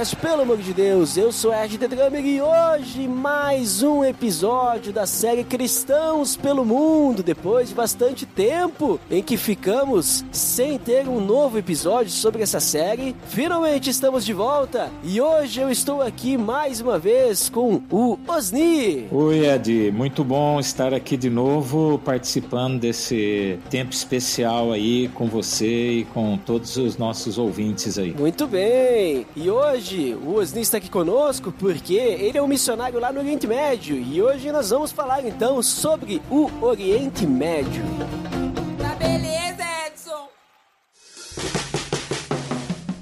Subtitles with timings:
[0.00, 1.18] Podcast Pelo Amor de Deus.
[1.18, 7.22] Eu sou Ed The Drummer e hoje mais um episódio da série Cristãos pelo Mundo.
[7.22, 13.14] Depois de bastante tempo em que ficamos sem ter um novo episódio sobre essa série,
[13.28, 19.06] finalmente estamos de volta e hoje eu estou aqui mais uma vez com o Osni.
[19.10, 19.92] Oi, Ed.
[19.92, 26.38] Muito bom estar aqui de novo participando desse tempo especial aí com você e com
[26.38, 28.14] todos os nossos ouvintes aí.
[28.18, 29.26] Muito bem!
[29.36, 33.46] E hoje o Osni está aqui conosco porque ele é um missionário lá no Oriente
[33.46, 37.82] Médio e hoje nós vamos falar então sobre o Oriente Médio.
[38.78, 40.28] Tá beleza, Edson!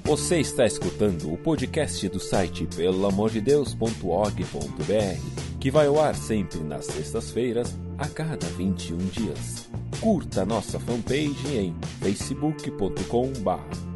[0.03, 7.77] Você está escutando o podcast do site pelamordedeus.org.br, que vai ao ar sempre nas sextas-feiras,
[7.97, 9.69] a cada 21 dias.
[10.01, 13.88] Curta nossa fanpage em facebook.com.br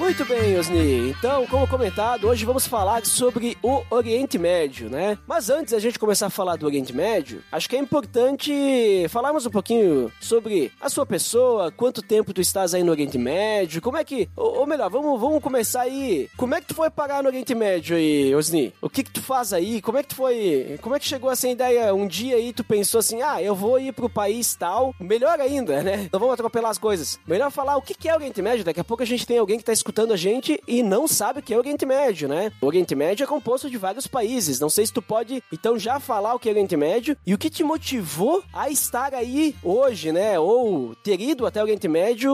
[0.00, 1.10] Muito bem, Osni.
[1.10, 5.18] Então, como comentado, hoje vamos falar sobre o Oriente Médio, né?
[5.26, 9.44] Mas antes da gente começar a falar do Oriente Médio, acho que é importante falarmos
[9.44, 13.98] um pouquinho sobre a sua pessoa, quanto tempo tu estás aí no Oriente Médio, como
[13.98, 14.26] é que...
[14.34, 16.30] Ou, ou melhor, vamos, vamos começar aí.
[16.34, 18.72] Como é que tu foi parar no Oriente Médio aí, Osni?
[18.80, 19.82] O que que tu faz aí?
[19.82, 20.78] Como é que tu foi...
[20.80, 21.94] Como é que chegou essa ideia?
[21.94, 24.94] Um dia aí tu pensou assim, ah, eu vou ir pro país tal.
[24.98, 26.08] Melhor ainda, né?
[26.10, 27.20] Não vamos atropelar as coisas.
[27.26, 28.64] Melhor falar o que que é Oriente Médio.
[28.64, 31.40] Daqui a pouco a gente tem alguém que tá escutando a gente e não sabe
[31.40, 32.50] o que é o Oriente Médio, né?
[32.60, 34.58] O Oriente Médio é composto de vários países.
[34.58, 37.34] Não sei se tu pode, então, já falar o que é o Oriente Médio e
[37.34, 40.38] o que te motivou a estar aí hoje, né?
[40.38, 42.32] Ou ter ido até o Oriente Médio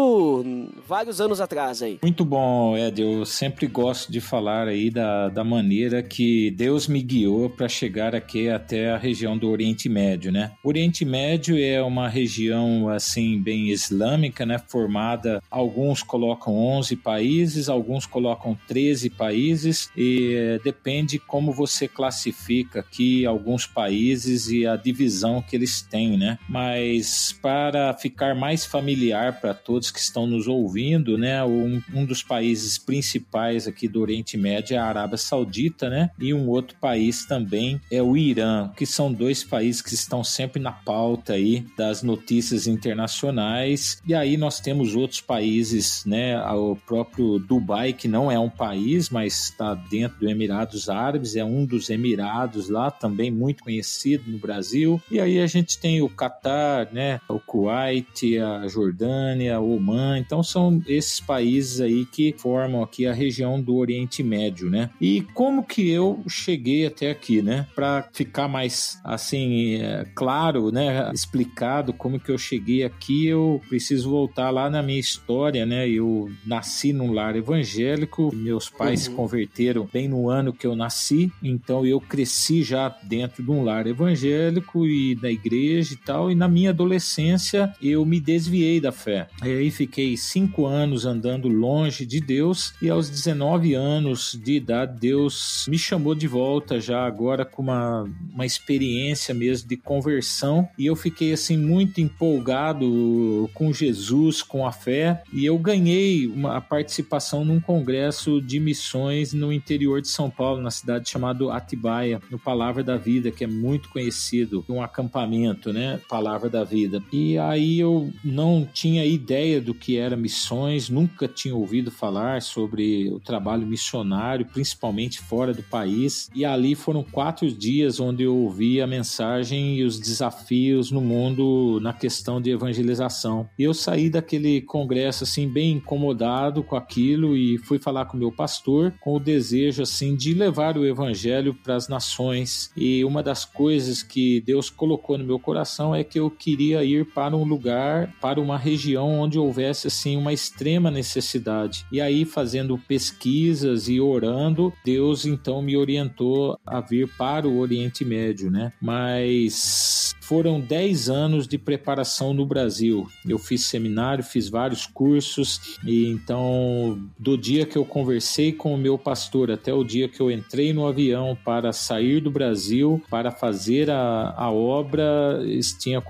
[0.86, 1.98] vários anos atrás aí.
[2.02, 3.00] Muito bom, Ed.
[3.00, 8.14] Eu sempre gosto de falar aí da, da maneira que Deus me guiou para chegar
[8.14, 10.52] aqui até a região do Oriente Médio, né?
[10.62, 14.58] O Oriente Médio é uma região, assim, bem islâmica, né?
[14.66, 22.80] Formada, alguns colocam 11 países, alguns colocam 13 países e eh, depende como você classifica
[22.80, 26.38] aqui alguns países e a divisão que eles têm, né?
[26.48, 31.44] Mas para ficar mais familiar para todos que estão nos ouvindo, né?
[31.44, 36.10] Um, um dos países principais aqui do Oriente Médio é a Arábia Saudita, né?
[36.18, 40.60] E um outro país também é o Irã, que são dois países que estão sempre
[40.60, 44.00] na pauta aí das notícias internacionais.
[44.06, 46.40] E aí nós temos outros países, né?
[46.52, 51.44] O próprio Dubai, que não é um país, mas está dentro do Emirados Árabes, é
[51.44, 55.00] um dos Emirados lá, também muito conhecido no Brasil.
[55.10, 60.18] E aí a gente tem o Catar, né, o Kuwait, a Jordânia, o Oman.
[60.18, 64.90] Então são esses países aí que formam aqui a região do Oriente Médio, né?
[65.00, 67.66] E como que eu cheguei até aqui, né?
[67.74, 74.10] Para ficar mais assim é, claro, né, explicado como que eu cheguei aqui, eu preciso
[74.10, 75.88] voltar lá na minha história, né?
[75.88, 79.10] Eu nasci num lar evangélico, meus pais uhum.
[79.10, 83.64] se converteram bem no ano que eu nasci, então eu cresci já dentro de um
[83.64, 88.92] lar evangélico e da igreja e tal, e na minha adolescência eu me desviei da
[88.92, 89.28] fé.
[89.42, 94.98] E aí fiquei cinco anos andando longe de Deus, e aos 19 anos de idade,
[95.00, 100.86] Deus me chamou de volta já agora com uma, uma experiência mesmo de conversão, e
[100.86, 107.15] eu fiquei assim muito empolgado com Jesus, com a fé, e eu ganhei uma participação
[107.44, 112.82] num congresso de missões no interior de São Paulo, na cidade chamada Atibaia, no Palavra
[112.82, 116.00] da Vida, que é muito conhecido, um acampamento, né?
[116.08, 117.02] Palavra da Vida.
[117.12, 123.10] E aí eu não tinha ideia do que era missões, nunca tinha ouvido falar sobre
[123.10, 126.30] o trabalho missionário, principalmente fora do país.
[126.34, 131.78] E ali foram quatro dias onde eu ouvi a mensagem e os desafios no mundo
[131.80, 133.48] na questão de evangelização.
[133.58, 138.32] E eu saí daquele congresso assim bem incomodado com aquilo e fui falar com meu
[138.32, 142.70] pastor com o desejo assim de levar o evangelho para as nações.
[142.76, 147.06] E uma das coisas que Deus colocou no meu coração é que eu queria ir
[147.06, 151.86] para um lugar, para uma região onde houvesse assim uma extrema necessidade.
[151.92, 158.04] E aí fazendo pesquisas e orando, Deus então me orientou a vir para o Oriente
[158.04, 158.72] Médio, né?
[158.80, 163.06] Mas foram 10 anos de preparação no Brasil.
[163.26, 168.78] Eu fiz seminário, fiz vários cursos e então do dia que eu conversei com o
[168.78, 173.30] meu pastor até o dia que eu entrei no avião para sair do Brasil para
[173.30, 175.40] fazer a, a obra,
[175.78, 176.02] tinha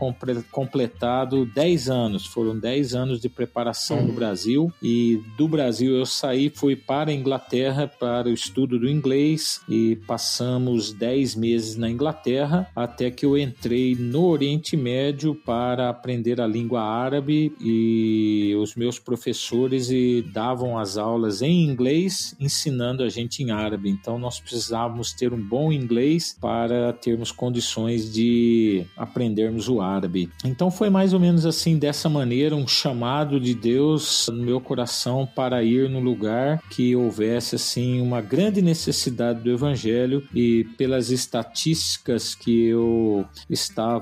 [0.51, 2.27] completado 10 anos.
[2.27, 4.07] Foram 10 anos de preparação uhum.
[4.07, 8.89] no Brasil e do Brasil eu saí, fui para a Inglaterra para o estudo do
[8.89, 15.89] inglês e passamos 10 meses na Inglaterra até que eu entrei no Oriente Médio para
[15.89, 19.89] aprender a língua árabe e os meus professores
[20.33, 23.91] davam as aulas em inglês, ensinando a gente em árabe.
[23.91, 30.31] Então nós precisávamos ter um bom inglês para termos condições de aprendermos o árabe.
[30.45, 35.27] Então foi mais ou menos assim, dessa maneira, um chamado de Deus no meu coração
[35.27, 42.35] para ir no lugar que houvesse assim uma grande necessidade do evangelho e pelas estatísticas
[42.35, 43.96] que eu estava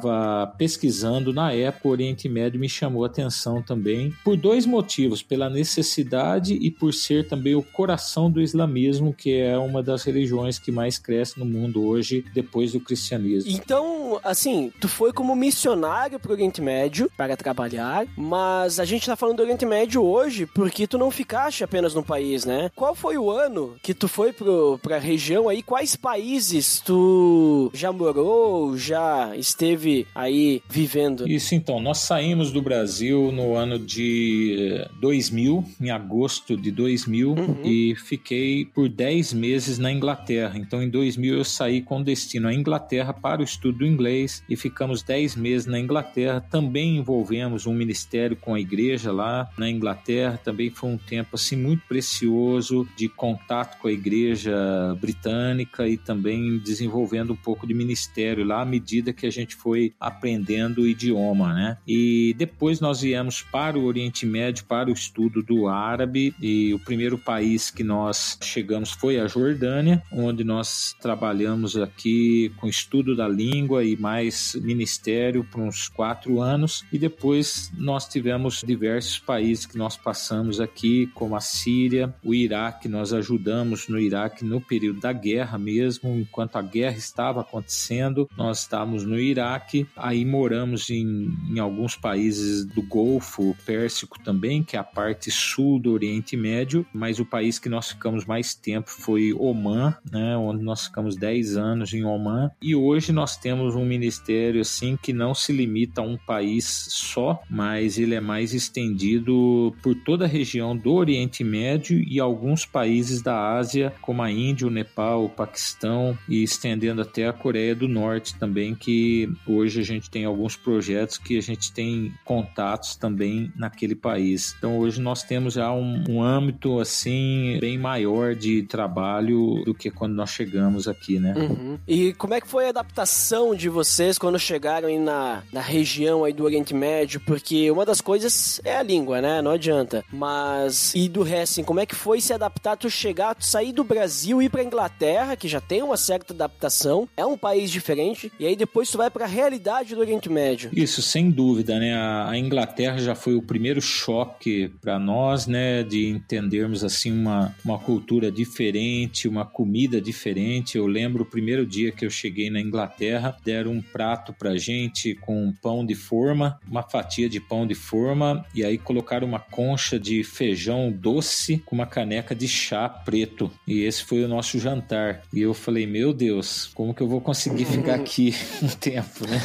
[0.57, 5.51] pesquisando na época, o Oriente Médio me chamou a atenção também por dois motivos, pela
[5.51, 10.73] necessidade e por ser também o coração do islamismo, que é uma das religiões que
[10.73, 13.51] mais cresce no mundo hoje depois do cristianismo.
[13.51, 19.03] Então, assim, tu foi como missionário para o Oriente Médio para trabalhar, mas a gente
[19.03, 22.71] está falando do Oriente Médio hoje porque tu não ficaste apenas no país, né?
[22.75, 24.35] Qual foi o ano que tu foi
[24.83, 25.63] para a região aí?
[25.63, 29.84] Quais países tu já morou, já esteve
[30.15, 31.29] aí vivendo?
[31.29, 37.33] Isso então, nós saímos do Brasil no ano de 2000, eh, em agosto de 2000,
[37.33, 37.61] uhum.
[37.65, 40.59] e fiquei por 10 meses na Inglaterra.
[40.59, 44.57] Então, em 2000 eu saí com destino à Inglaterra para o estudo do inglês e
[44.57, 46.41] ficamos 10 meses na Inglaterra.
[46.41, 50.39] Também envolvemos um ministério com a igreja lá na Inglaterra.
[50.43, 54.55] Também foi um tempo assim muito precioso de contato com a igreja
[55.01, 59.74] britânica e também desenvolvendo um pouco de ministério lá à medida que a gente foi
[59.99, 61.79] aprendendo o idioma, né?
[61.87, 66.79] E depois nós viemos para o Oriente Médio para o estudo do árabe e o
[66.79, 73.29] primeiro país que nós chegamos foi a Jordânia, onde nós trabalhamos aqui com estudo da
[73.29, 76.85] língua e mais ministério por uns quatro anos.
[76.93, 82.89] E depois nós tivemos diversos países que nós passamos aqui, como a Síria, o Iraque,
[82.89, 88.61] nós ajudamos no Iraque no período da guerra mesmo, enquanto a guerra estava acontecendo, nós
[88.61, 89.64] estávamos no Iraque,
[89.97, 95.79] aí moramos em, em alguns países do Golfo Pérsico também, que é a parte sul
[95.79, 100.63] do Oriente Médio, mas o país que nós ficamos mais tempo foi Oman, né, onde
[100.63, 105.35] nós ficamos 10 anos em Oman, e hoje nós temos um ministério assim que não
[105.35, 110.77] se limita a um país só, mas ele é mais estendido por toda a região
[110.77, 116.17] do Oriente Médio e alguns países da Ásia, como a Índia, o Nepal, o Paquistão
[116.29, 121.19] e estendendo até a Coreia do Norte também, que hoje a gente tem alguns projetos
[121.19, 124.55] que a gente tem contatos também naquele país.
[124.59, 129.91] Então hoje nós temos já um, um âmbito assim bem maior de trabalho do que
[129.91, 131.35] quando nós chegamos aqui, né?
[131.37, 131.79] Uhum.
[131.87, 136.25] E como é que foi a adaptação de vocês quando chegaram aí na, na região
[136.25, 137.21] aí do Oriente Médio?
[137.21, 139.43] Porque uma das coisas é a língua, né?
[139.43, 140.05] Não adianta.
[140.13, 143.73] Mas e do resto, assim, como é que foi se adaptar, tu chegar, tu sair
[143.73, 147.71] do Brasil e ir pra Inglaterra, que já tem uma certa adaptação, é um país
[147.71, 150.71] diferente, e aí depois tu vai para a realidade do Oriente Médio.
[150.73, 151.95] Isso, sem dúvida, né?
[151.95, 155.83] A, Inglaterra já foi o primeiro choque para nós, né?
[155.83, 160.79] De entendermos assim uma, uma cultura diferente, uma comida diferente.
[160.79, 165.15] Eu lembro o primeiro dia que eu cheguei na Inglaterra, deram um prato pra gente
[165.17, 169.99] com pão de forma, uma fatia de pão de forma, e aí colocaram uma concha
[169.99, 173.51] de feijão doce com uma caneca de chá preto.
[173.67, 175.23] E esse foi o nosso jantar.
[175.33, 179.41] E eu falei, meu Deus, como que eu vou conseguir ficar aqui um tempo, né?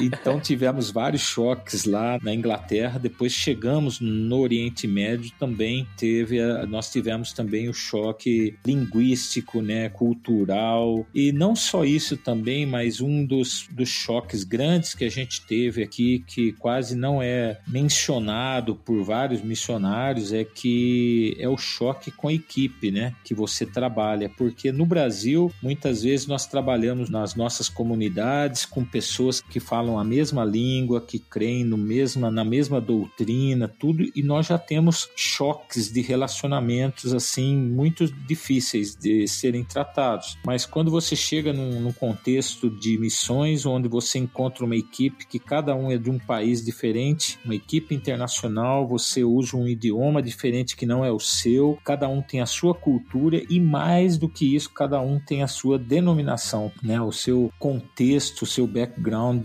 [0.00, 2.98] então tivemos vários choques lá na Inglaterra.
[2.98, 9.88] Depois chegamos no Oriente Médio também teve, a, nós tivemos também o choque linguístico, né,
[9.88, 15.40] cultural e não só isso também, mas um dos, dos choques grandes que a gente
[15.42, 22.10] teve aqui que quase não é mencionado por vários missionários é que é o choque
[22.10, 27.34] com a equipe, né, que você trabalha, porque no Brasil muitas vezes nós trabalhamos nas
[27.34, 32.80] nossas comunidades com pessoas que falam a mesma língua, que creem no mesma, na mesma
[32.80, 40.38] doutrina, tudo, e nós já temos choques de relacionamentos assim muito difíceis de serem tratados.
[40.46, 45.40] Mas quando você chega num, num contexto de missões, onde você encontra uma equipe que
[45.40, 50.76] cada um é de um país diferente, uma equipe internacional, você usa um idioma diferente
[50.76, 54.54] que não é o seu, cada um tem a sua cultura e mais do que
[54.54, 57.00] isso, cada um tem a sua denominação, né?
[57.00, 58.83] O seu contexto, o seu background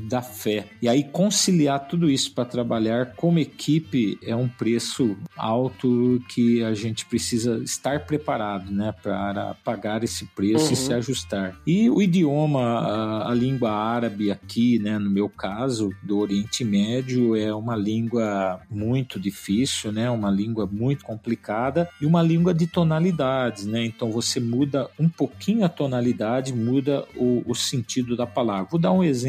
[0.08, 0.67] da fé.
[0.81, 6.74] E aí conciliar tudo isso para trabalhar como equipe é um preço alto porque a
[6.74, 10.74] gente precisa estar preparado, né, para pagar esse preço uhum.
[10.74, 11.60] e se ajustar.
[11.65, 17.36] E o idioma, a, a, língua árabe aqui, né, no meu caso, do Oriente Médio,
[17.36, 23.65] é uma língua muito difícil, né, uma língua muito complicada e uma língua de tonalidades,
[23.65, 28.67] né, então você muda um pouquinho a tonalidade, muda o, o sentido da palavra.
[28.69, 29.28] Vou dar um exemplo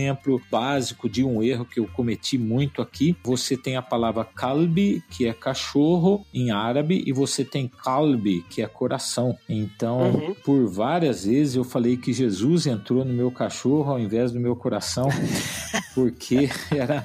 [0.51, 3.17] básico de um erro que eu cometi muito aqui.
[3.25, 8.63] Você tem a palavra kalbi, que é cachorro em árabe, e você tem kalbi, que
[8.63, 9.37] é coração.
[9.49, 10.35] Então, uhum.
[10.45, 14.57] por várias vezes eu falei que Jesus entrou no meu cachorro ao invés do meu
[14.57, 15.09] coração,
[15.95, 17.05] porque era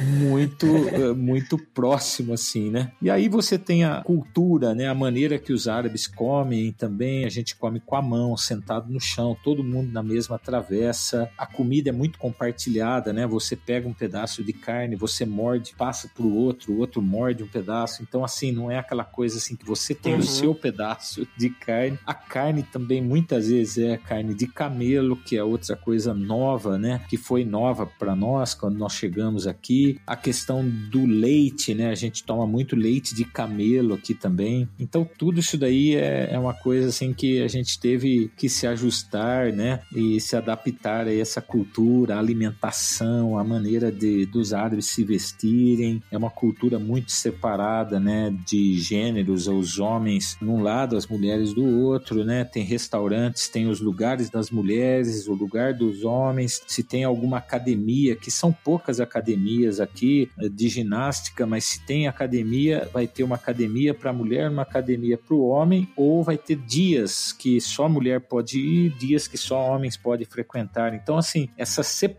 [0.00, 2.92] muito, eh, muito próximo assim, né?
[3.00, 4.88] E aí você tem a cultura, né?
[4.88, 7.24] A maneira que os árabes comem também.
[7.24, 11.30] A gente come com a mão, sentado no chão, todo mundo na mesma travessa.
[11.36, 13.26] A comida é muito compartilhada, né?
[13.26, 17.46] Você pega um pedaço de carne, você morde, passa pro outro, o outro morde um
[17.46, 18.02] pedaço.
[18.02, 20.18] Então, assim, não é aquela coisa assim que você tem uhum.
[20.18, 21.98] o seu pedaço de carne.
[22.04, 27.00] A carne também muitas vezes é carne de camelo, que é outra coisa nova, né?
[27.08, 30.00] Que foi nova para nós quando nós chegamos aqui.
[30.06, 31.90] A questão do leite, né?
[31.90, 34.68] A gente toma muito leite de camelo aqui também.
[34.78, 38.66] Então, tudo isso daí é, é uma coisa assim que a gente teve que se
[38.66, 39.80] ajustar, né?
[39.94, 46.02] E se adaptar a essa cultura, a alimentação, a maneira de dos árabes se vestirem.
[46.10, 48.34] É uma cultura muito separada, né?
[48.46, 52.44] De gêneros, os homens num lado, as mulheres do outro, né?
[52.44, 56.62] Tem restaurantes, tem os lugares das mulheres, o lugar dos homens.
[56.66, 62.08] Se tem alguma academia, que são poucas academias aqui eh, de ginástica, mas se tem
[62.08, 66.56] academia, vai ter uma academia para mulher, uma academia para o homem, ou vai ter
[66.56, 70.94] dias que só mulher pode ir, dias que só homens podem frequentar.
[70.94, 72.13] Então, assim, essa separação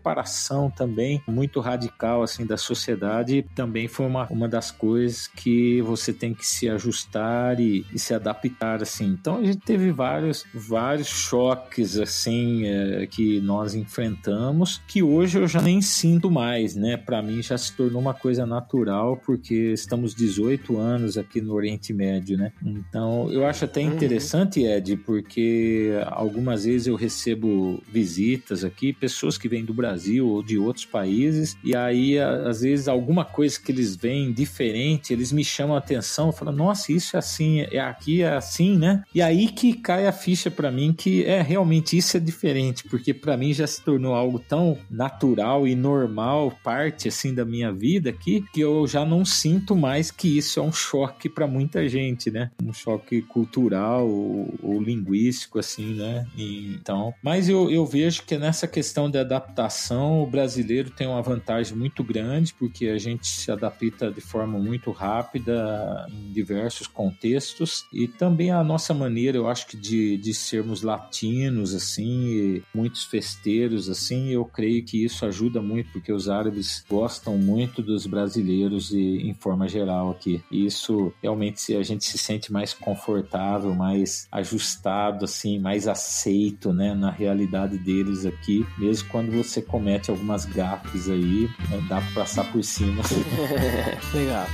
[0.70, 6.34] também muito radical assim da sociedade também foi uma, uma das coisas que você tem
[6.34, 9.06] que se ajustar e, e se adaptar assim.
[9.06, 15.48] Então, a gente teve vários vários choques assim é, que nós enfrentamos que hoje eu
[15.48, 16.96] já nem sinto mais, né?
[16.96, 21.92] Para mim já se tornou uma coisa natural porque estamos 18 anos aqui no Oriente
[21.92, 22.52] Médio, né?
[22.64, 23.92] Então, eu acho até uhum.
[23.92, 30.42] interessante, Ed, porque algumas vezes eu recebo visitas aqui, pessoas que vêm do Brasil ou
[30.42, 35.44] de outros países, e aí às vezes alguma coisa que eles veem diferente, eles me
[35.44, 39.48] chamam a atenção, falam: "Nossa, isso é assim, é aqui é assim, né?" E aí
[39.48, 43.52] que cai a ficha para mim que é realmente isso é diferente, porque para mim
[43.52, 48.60] já se tornou algo tão natural e normal, parte assim da minha vida aqui, que
[48.60, 52.50] eu já não sinto mais que isso é um choque para muita gente, né?
[52.62, 56.26] Um choque cultural ou, ou linguístico assim, né?
[56.36, 59.18] E, então, mas eu, eu vejo que nessa questão de
[59.66, 64.58] adaptação, o brasileiro tem uma vantagem muito grande, porque a gente se adapta de forma
[64.58, 70.32] muito rápida em diversos contextos e também a nossa maneira, eu acho que de, de
[70.32, 76.84] sermos latinos, assim, muitos festeiros, assim, eu creio que isso ajuda muito, porque os árabes
[76.88, 80.42] gostam muito dos brasileiros e, em forma geral aqui.
[80.50, 86.94] E isso realmente a gente se sente mais confortável, mais ajustado, assim, mais aceito, né,
[86.94, 92.50] na realidade deles aqui, mesmo quando você comete algumas gafes aí, né, dá pra passar
[92.52, 93.02] por cima.
[94.14, 94.46] Legal.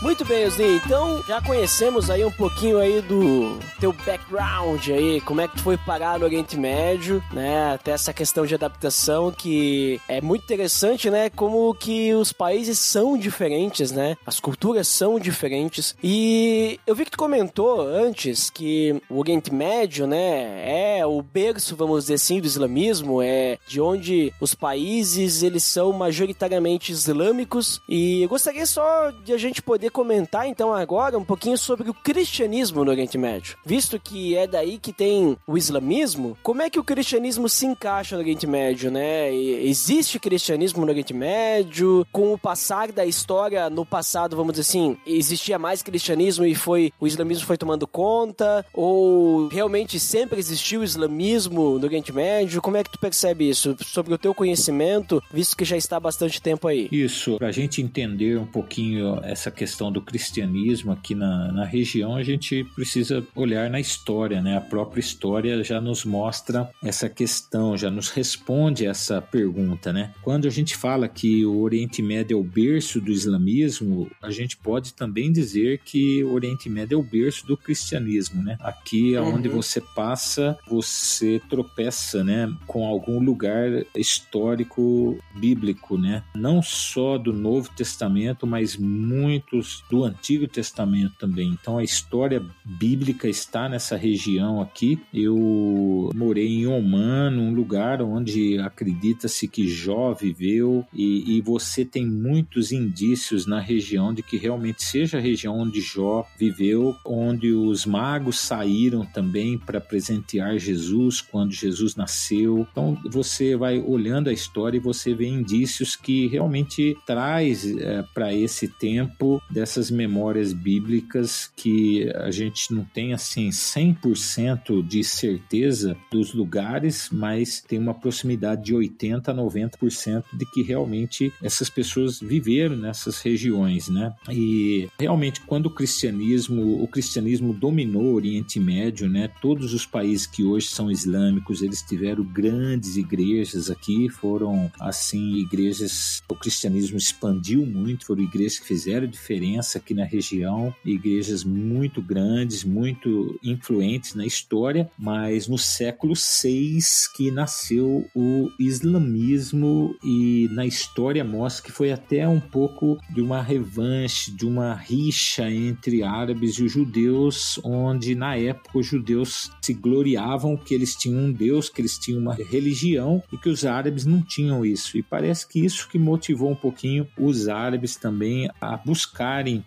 [0.00, 0.76] Muito bem, Osni.
[0.76, 5.62] Então, já conhecemos aí um pouquinho aí do teu background aí, como é que tu
[5.62, 7.72] foi parar no Oriente Médio, né?
[7.72, 11.28] Até essa questão de adaptação que é muito interessante, né?
[11.30, 14.16] Como que os países são diferentes, né?
[14.24, 15.96] As culturas são diferentes.
[16.02, 21.74] E eu vi que tu comentou antes que o Oriente Médio, né, é o berço,
[21.74, 27.80] vamos dizer assim, do islamismo, é de onde os países eles são majoritariamente islâmicos.
[27.88, 31.90] E eu gostaria só de a gente poder poder comentar então agora um pouquinho sobre
[31.90, 33.56] o cristianismo no Oriente Médio.
[33.64, 38.14] Visto que é daí que tem o islamismo, como é que o cristianismo se encaixa
[38.14, 39.32] no Oriente Médio, né?
[39.34, 42.06] Existe cristianismo no Oriente Médio?
[42.12, 46.92] Com o passar da história, no passado, vamos dizer assim, existia mais cristianismo e foi
[47.00, 48.64] o islamismo foi tomando conta?
[48.72, 52.62] Ou realmente sempre existiu o islamismo no Oriente Médio?
[52.62, 53.76] Como é que tu percebe isso?
[53.84, 56.88] Sobre o teu conhecimento, visto que já está há bastante tempo aí.
[56.90, 62.16] Isso, pra gente entender um pouquinho essa questão questão do cristianismo aqui na, na região,
[62.16, 64.56] a gente precisa olhar na história, né?
[64.56, 70.12] A própria história já nos mostra essa questão, já nos responde essa pergunta, né?
[70.20, 74.56] Quando a gente fala que o Oriente Médio é o berço do islamismo, a gente
[74.56, 78.56] pode também dizer que o Oriente Médio é o berço do cristianismo, né?
[78.60, 79.56] Aqui é onde uhum.
[79.56, 86.24] você passa, você tropeça, né, com algum lugar histórico bíblico, né?
[86.34, 91.48] Não só do Novo Testamento, mas muitos do Antigo Testamento também.
[91.48, 94.98] Então a história bíblica está nessa região aqui.
[95.12, 102.06] Eu morei em Oman, um lugar onde acredita-se que Jó viveu e, e você tem
[102.06, 107.86] muitos indícios na região de que realmente seja a região onde Jó viveu, onde os
[107.86, 112.66] magos saíram também para presentear Jesus quando Jesus nasceu.
[112.70, 118.34] Então você vai olhando a história e você vê indícios que realmente traz é, para
[118.34, 126.32] esse tempo dessas memórias bíblicas que a gente não tem assim 100% de certeza dos
[126.32, 132.76] lugares, mas tem uma proximidade de 80 a 90% de que realmente essas pessoas viveram
[132.76, 134.14] nessas regiões, né?
[134.30, 139.28] E realmente quando o cristianismo, o cristianismo dominou o Oriente Médio, né?
[139.42, 146.22] Todos os países que hoje são islâmicos, eles tiveram grandes igrejas aqui, foram assim igrejas,
[146.28, 152.64] o cristianismo expandiu muito, foram igrejas que fizeram diferença aqui na região, igrejas muito grandes,
[152.64, 156.78] muito influentes na história, mas no século VI
[157.14, 163.42] que nasceu o islamismo e na história mostra que foi até um pouco de uma
[163.42, 169.72] revanche, de uma rixa entre árabes e os judeus, onde na época os judeus se
[169.72, 174.04] gloriavam que eles tinham um Deus, que eles tinham uma religião e que os árabes
[174.04, 174.96] não tinham isso.
[174.96, 178.80] E parece que isso que motivou um pouquinho os árabes também a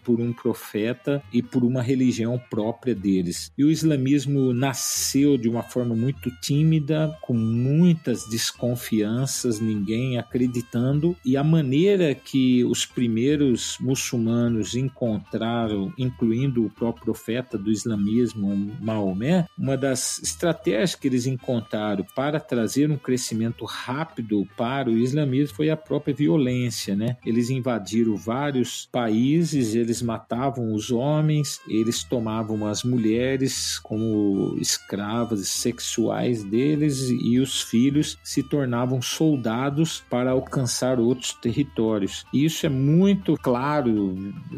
[0.04, 3.52] por um profeta e por uma religião própria deles.
[3.58, 11.38] E o islamismo nasceu de uma forma muito tímida, com muitas desconfianças, ninguém acreditando, e
[11.38, 19.78] a maneira que os primeiros muçulmanos encontraram, incluindo o próprio profeta do islamismo, Maomé, uma
[19.78, 25.78] das estratégias que eles encontraram para trazer um crescimento rápido para o islamismo foi a
[25.78, 27.18] própria violência, né?
[27.26, 36.44] Eles invadiram vários países, eles matavam os homens, eles tomavam as mulheres como escravas sexuais
[36.44, 42.26] deles e os filhos se tornavam soldados para alcançar outros territórios.
[42.34, 44.16] E isso é muito claro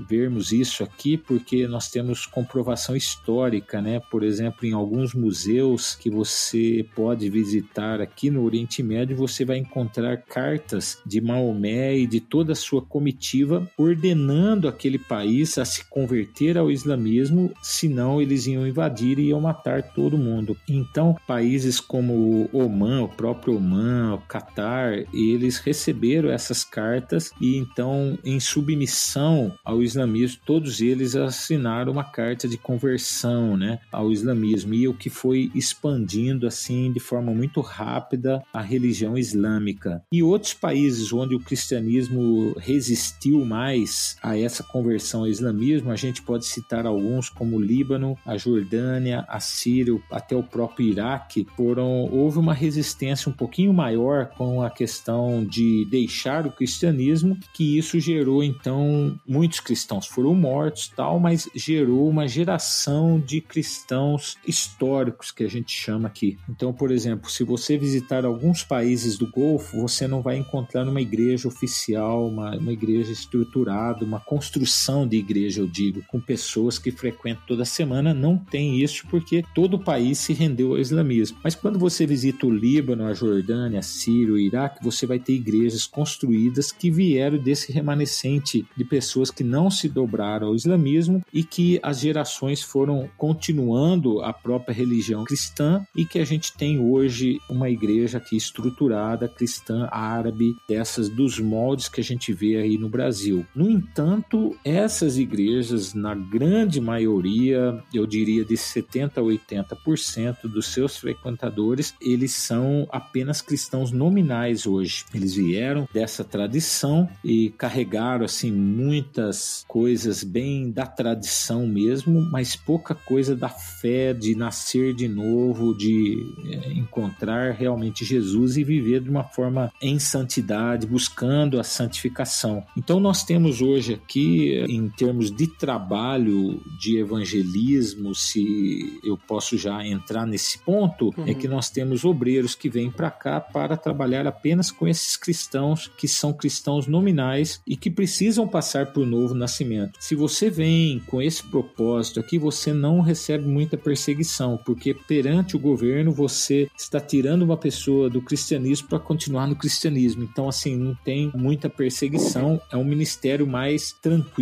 [0.08, 4.00] vermos isso aqui porque nós temos comprovação histórica, né?
[4.00, 9.58] Por exemplo, em alguns museus que você pode visitar aqui no Oriente Médio, você vai
[9.58, 15.86] encontrar cartas de Maomé e de toda a sua comitiva ordenando aquele país a se
[15.86, 20.58] converter ao islamismo, senão eles iam invadir e iam matar todo mundo.
[20.67, 27.56] Então, países como o Oman, o próprio Oman, o Catar, eles receberam essas cartas e
[27.56, 34.74] então, em submissão ao islamismo, todos eles assinaram uma carta de conversão, né, ao islamismo
[34.74, 40.04] e o que foi expandindo assim de forma muito rápida a religião islâmica.
[40.12, 46.24] E outros países onde o cristianismo resistiu mais a essa conversão ao islamismo, a gente
[46.24, 52.10] pode citar alguns como o Líbano, a Jordânia, a Síria, até o próprio Iraque, foram
[52.12, 58.00] houve uma resistência um pouquinho maior com a questão de deixar o cristianismo, que isso
[58.00, 65.44] gerou então muitos cristãos foram mortos, tal, mas gerou uma geração de cristãos históricos que
[65.44, 66.40] a gente chama aqui.
[66.50, 71.02] Então, por exemplo, se você visitar alguns países do Golfo, você não vai encontrar uma
[71.02, 74.62] igreja oficial, uma, uma igreja estruturada, uma construção
[75.08, 78.13] de igreja, eu digo, com pessoas que frequentam toda semana.
[78.13, 81.38] Não tem isso porque todo o país se rendeu ao islamismo.
[81.43, 85.34] Mas quando você visita o Líbano, a Jordânia, a Síria, o Iraque, você vai ter
[85.34, 91.43] igrejas construídas que vieram desse remanescente de pessoas que não se dobraram ao islamismo e
[91.43, 97.39] que as gerações foram continuando a própria religião cristã e que a gente tem hoje
[97.49, 102.89] uma igreja aqui estruturada cristã árabe dessas dos moldes que a gente vê aí no
[102.89, 103.45] Brasil.
[103.56, 110.98] No entanto, essas igrejas na grande maioria, eu diria de 70 a 80% dos seus
[110.98, 115.06] frequentadores, eles são apenas cristãos nominais hoje.
[115.13, 122.96] Eles vieram dessa tradição e carregaram assim muitas coisas bem da tradição mesmo, mas pouca
[122.96, 129.10] coisa da fé, de nascer de novo, de é, encontrar realmente Jesus e viver de
[129.10, 132.63] uma forma em santidade, buscando a santificação.
[132.78, 139.86] Então nós temos hoje aqui em termos de trabalho de evangelismo, se eu posso já
[139.86, 141.28] entrar nesse ponto, é uhum.
[141.28, 145.90] é que nós temos obreiros que vêm para cá para trabalhar apenas com esses cristãos
[145.98, 149.98] que são cristãos nominais e que precisam passar por novo nascimento.
[150.00, 155.60] Se você vem com esse propósito aqui, você não recebe muita perseguição, porque perante o
[155.60, 160.24] governo você está tirando uma pessoa do cristianismo para continuar no cristianismo.
[160.24, 162.62] Então, assim, não tem muita perseguição.
[162.72, 164.33] É um ministério mais tranquilo,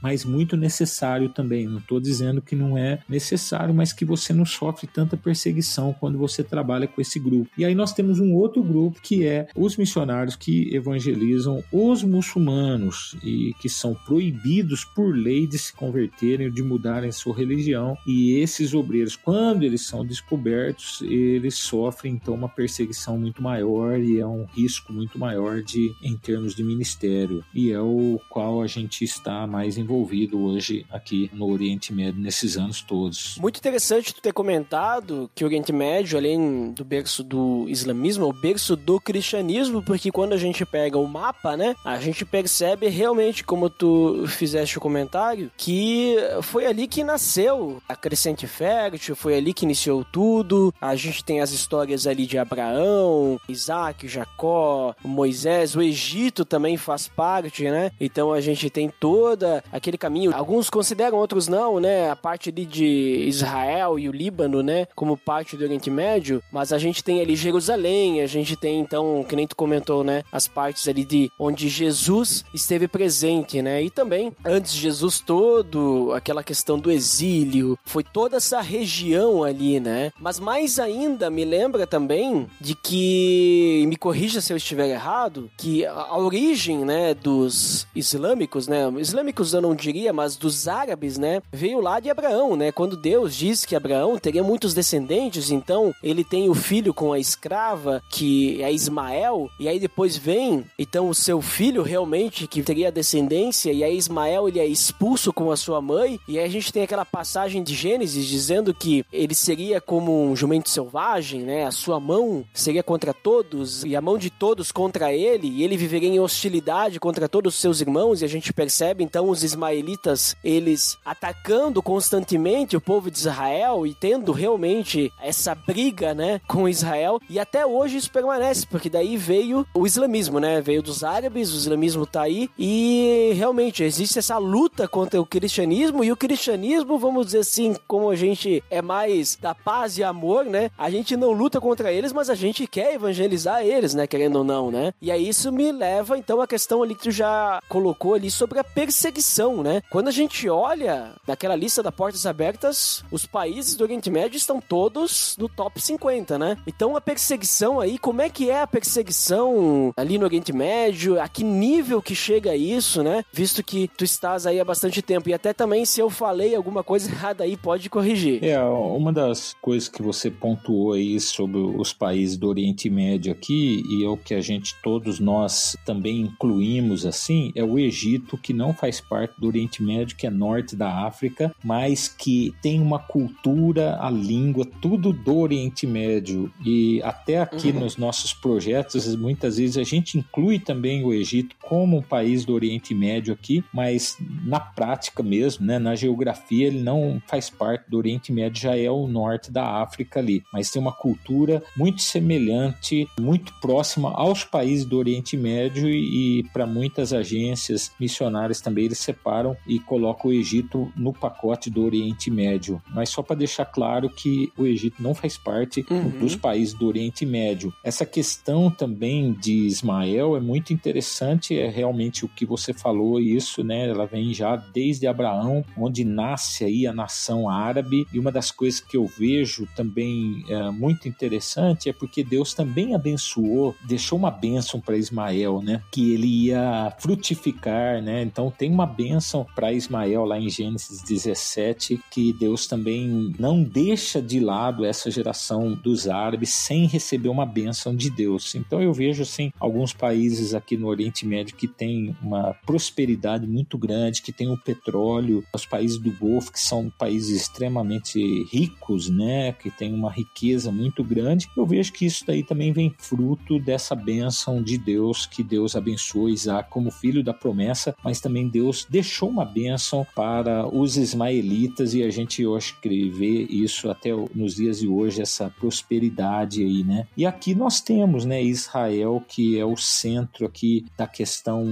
[0.00, 1.66] mas muito necessário também.
[1.66, 6.18] Não estou dizendo que não é necessário, mas que você não sofre tanta perseguição quando
[6.18, 7.50] você trabalha com esse grupo.
[7.56, 13.16] E aí nós temos um outro grupo que é os missionários que evangelizam os muçulmanos
[13.22, 17.96] e que são proibidos por lei de se converterem, de mudarem sua religião.
[18.06, 24.18] E esses obreiros, quando eles são descobertos, eles sofrem então uma perseguição muito maior e
[24.18, 27.44] é um risco muito maior de em termos de ministério.
[27.54, 32.56] E é o qual a gente está mais envolvido hoje aqui no Oriente Médio nesses
[32.56, 33.36] anos todos.
[33.40, 38.28] Muito interessante tu ter comentado que o Oriente Médio, além do berço do islamismo, é
[38.28, 42.88] o berço do cristianismo, porque quando a gente pega o mapa, né, a gente percebe
[42.88, 49.36] realmente, como tu fizeste o comentário, que foi ali que nasceu a crescente fértil, foi
[49.36, 50.72] ali que iniciou tudo.
[50.80, 57.08] A gente tem as histórias ali de Abraão, Isaac, Jacó, Moisés, o Egito também faz
[57.08, 57.90] parte, né?
[58.00, 58.88] Então a gente tem
[59.30, 60.34] toda aquele caminho.
[60.34, 62.10] Alguns consideram, outros não, né?
[62.10, 64.86] A parte ali de Israel e o Líbano, né?
[64.94, 69.24] Como parte do Oriente Médio, mas a gente tem ali Jerusalém, a gente tem então,
[69.28, 70.24] que nem tu comentou, né?
[70.32, 73.82] As partes ali de onde Jesus esteve presente, né?
[73.82, 79.78] E também, antes de Jesus todo, aquela questão do exílio, foi toda essa região ali,
[79.78, 80.10] né?
[80.18, 85.86] Mas mais ainda me lembra também de que, me corrija se eu estiver errado, que
[85.86, 88.90] a origem, né, dos islâmicos, né?
[89.10, 91.42] Islâmicos eu não diria, mas dos árabes, né?
[91.52, 92.70] Veio lá de Abraão, né?
[92.70, 97.18] Quando Deus diz que Abraão teria muitos descendentes, então ele tem o filho com a
[97.18, 102.92] escrava, que é Ismael, e aí depois vem, então, o seu filho realmente, que teria
[102.92, 106.72] descendência, e aí Ismael ele é expulso com a sua mãe, e aí a gente
[106.72, 111.66] tem aquela passagem de Gênesis dizendo que ele seria como um jumento selvagem, né?
[111.66, 115.76] A sua mão seria contra todos, e a mão de todos contra ele, e ele
[115.76, 120.36] viveria em hostilidade contra todos os seus irmãos, e a gente percebe então os ismaelitas,
[120.42, 127.20] eles atacando constantemente o povo de Israel e tendo realmente essa briga, né, com Israel,
[127.28, 130.60] e até hoje isso permanece, porque daí veio o islamismo, né?
[130.60, 136.02] Veio dos árabes, o islamismo tá aí e realmente existe essa luta contra o cristianismo
[136.04, 140.44] e o cristianismo, vamos dizer assim, como a gente é mais da paz e amor,
[140.44, 140.70] né?
[140.76, 144.44] A gente não luta contra eles, mas a gente quer evangelizar eles, né, querendo ou
[144.44, 144.92] não, né?
[145.00, 148.58] E aí isso me leva então à questão ali que tu já colocou ali sobre
[148.58, 149.82] a perseguição, né?
[149.88, 154.60] Quando a gente olha naquela lista da Portas Abertas, os países do Oriente Médio estão
[154.60, 156.56] todos no top 50, né?
[156.66, 161.20] Então a perseguição aí, como é que é a perseguição ali no Oriente Médio?
[161.20, 163.24] A que nível que chega isso, né?
[163.32, 166.82] Visto que tu estás aí há bastante tempo e até também se eu falei alguma
[166.82, 168.42] coisa errada aí, pode corrigir.
[168.42, 173.84] É, uma das coisas que você pontuou aí sobre os países do Oriente Médio aqui
[173.88, 178.52] e é o que a gente todos nós também incluímos assim, é o Egito que
[178.52, 182.98] não faz parte do Oriente Médio, que é norte da África, mas que tem uma
[182.98, 187.80] cultura, a língua, tudo do Oriente Médio e até aqui uhum.
[187.80, 192.54] nos nossos projetos, muitas vezes a gente inclui também o Egito como um país do
[192.54, 197.98] Oriente Médio aqui, mas na prática mesmo, né, na geografia, ele não faz parte do
[197.98, 203.06] Oriente Médio, já é o norte da África ali, mas tem uma cultura muito semelhante,
[203.20, 208.98] muito próxima aos países do Oriente Médio e, e para muitas agências missionárias também eles
[208.98, 212.80] separam e colocam o Egito no pacote do Oriente Médio.
[212.94, 216.10] Mas só para deixar claro que o Egito não faz parte uhum.
[216.20, 217.72] dos países do Oriente Médio.
[217.84, 223.62] Essa questão também de Ismael é muito interessante, é realmente o que você falou isso,
[223.64, 223.88] né?
[223.88, 228.06] Ela vem já desde Abraão, onde nasce aí a nação árabe.
[228.12, 232.94] E uma das coisas que eu vejo também é, muito interessante é porque Deus também
[232.94, 235.82] abençoou, deixou uma bênção para Ismael, né?
[235.90, 238.22] Que ele ia frutificar, né?
[238.22, 244.20] Então tem uma bênção para Ismael lá em Gênesis 17 que Deus também não deixa
[244.20, 248.54] de lado essa geração dos árabes sem receber uma bênção de Deus.
[248.54, 253.78] Então eu vejo assim alguns países aqui no Oriente Médio que têm uma prosperidade muito
[253.78, 259.52] grande, que tem o petróleo, os países do Golfo que são países extremamente ricos, né,
[259.52, 261.48] que tem uma riqueza muito grande.
[261.56, 266.28] Eu vejo que isso daí também vem fruto dessa bênção de Deus, que Deus abençoou
[266.28, 272.02] Isaac como filho da promessa, mas também Deus deixou uma bênção para os ismaelitas e
[272.02, 277.06] a gente hoje vê isso até nos dias de hoje, essa prosperidade aí, né?
[277.16, 281.66] E aqui nós temos, né, Israel, que é o centro aqui da questão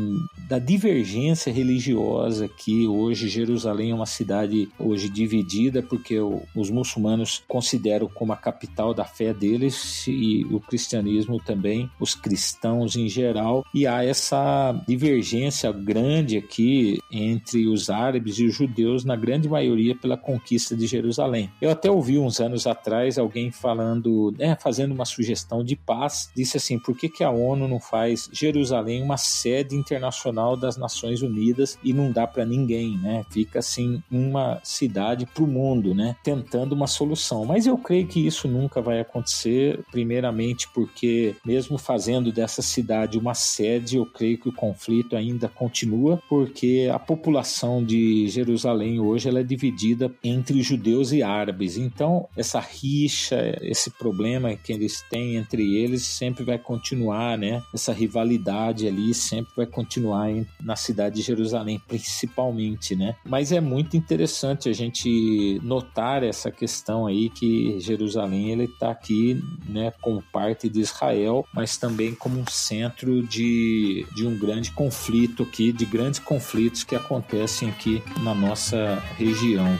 [0.48, 2.86] da divergência religiosa aqui.
[2.86, 6.18] Hoje, Jerusalém é uma cidade hoje dividida, porque
[6.54, 12.96] os muçulmanos consideram como a capital da fé deles e o cristianismo também, os cristãos
[12.96, 16.67] em geral, e há essa divergência grande aqui
[17.10, 21.50] entre os árabes e os judeus, na grande maioria pela conquista de Jerusalém.
[21.60, 26.56] Eu até ouvi uns anos atrás alguém falando, né, fazendo uma sugestão de paz, disse
[26.56, 31.78] assim: por que, que a ONU não faz Jerusalém uma sede internacional das Nações Unidas
[31.82, 33.24] e não dá para ninguém, né?
[33.30, 36.16] Fica assim uma cidade para o mundo, né?
[36.22, 37.44] Tentando uma solução.
[37.44, 43.34] Mas eu creio que isso nunca vai acontecer, primeiramente porque mesmo fazendo dessa cidade uma
[43.34, 49.40] sede, eu creio que o conflito ainda continua, porque a população de Jerusalém hoje ela
[49.40, 51.76] é dividida entre judeus e árabes.
[51.76, 57.62] Então, essa rixa, esse problema que eles têm entre eles sempre vai continuar, né?
[57.72, 60.28] Essa rivalidade ali sempre vai continuar
[60.60, 63.14] na cidade de Jerusalém, principalmente, né?
[63.24, 69.42] Mas é muito interessante a gente notar essa questão aí que Jerusalém ele está aqui,
[69.68, 75.42] né, como parte de Israel, mas também como um centro de, de um grande conflito
[75.42, 76.37] aqui, de grandes conflitos
[76.84, 79.78] que acontecem aqui na nossa região.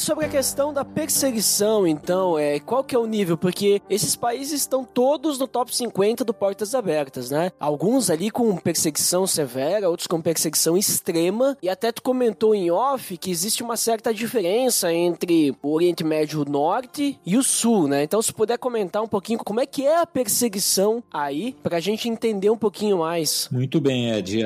[0.00, 3.36] Sobre a questão da perseguição, então, é, qual que é o nível?
[3.36, 7.52] Porque esses países estão todos no top 50 do Portas Abertas, né?
[7.60, 11.56] Alguns ali com perseguição severa, outros com perseguição extrema.
[11.62, 16.44] E até tu comentou em off que existe uma certa diferença entre o Oriente Médio
[16.48, 18.02] Norte e o Sul, né?
[18.02, 22.08] Então, se puder comentar um pouquinho como é que é a perseguição aí, pra gente
[22.08, 23.48] entender um pouquinho mais.
[23.52, 24.42] Muito bem, Ed.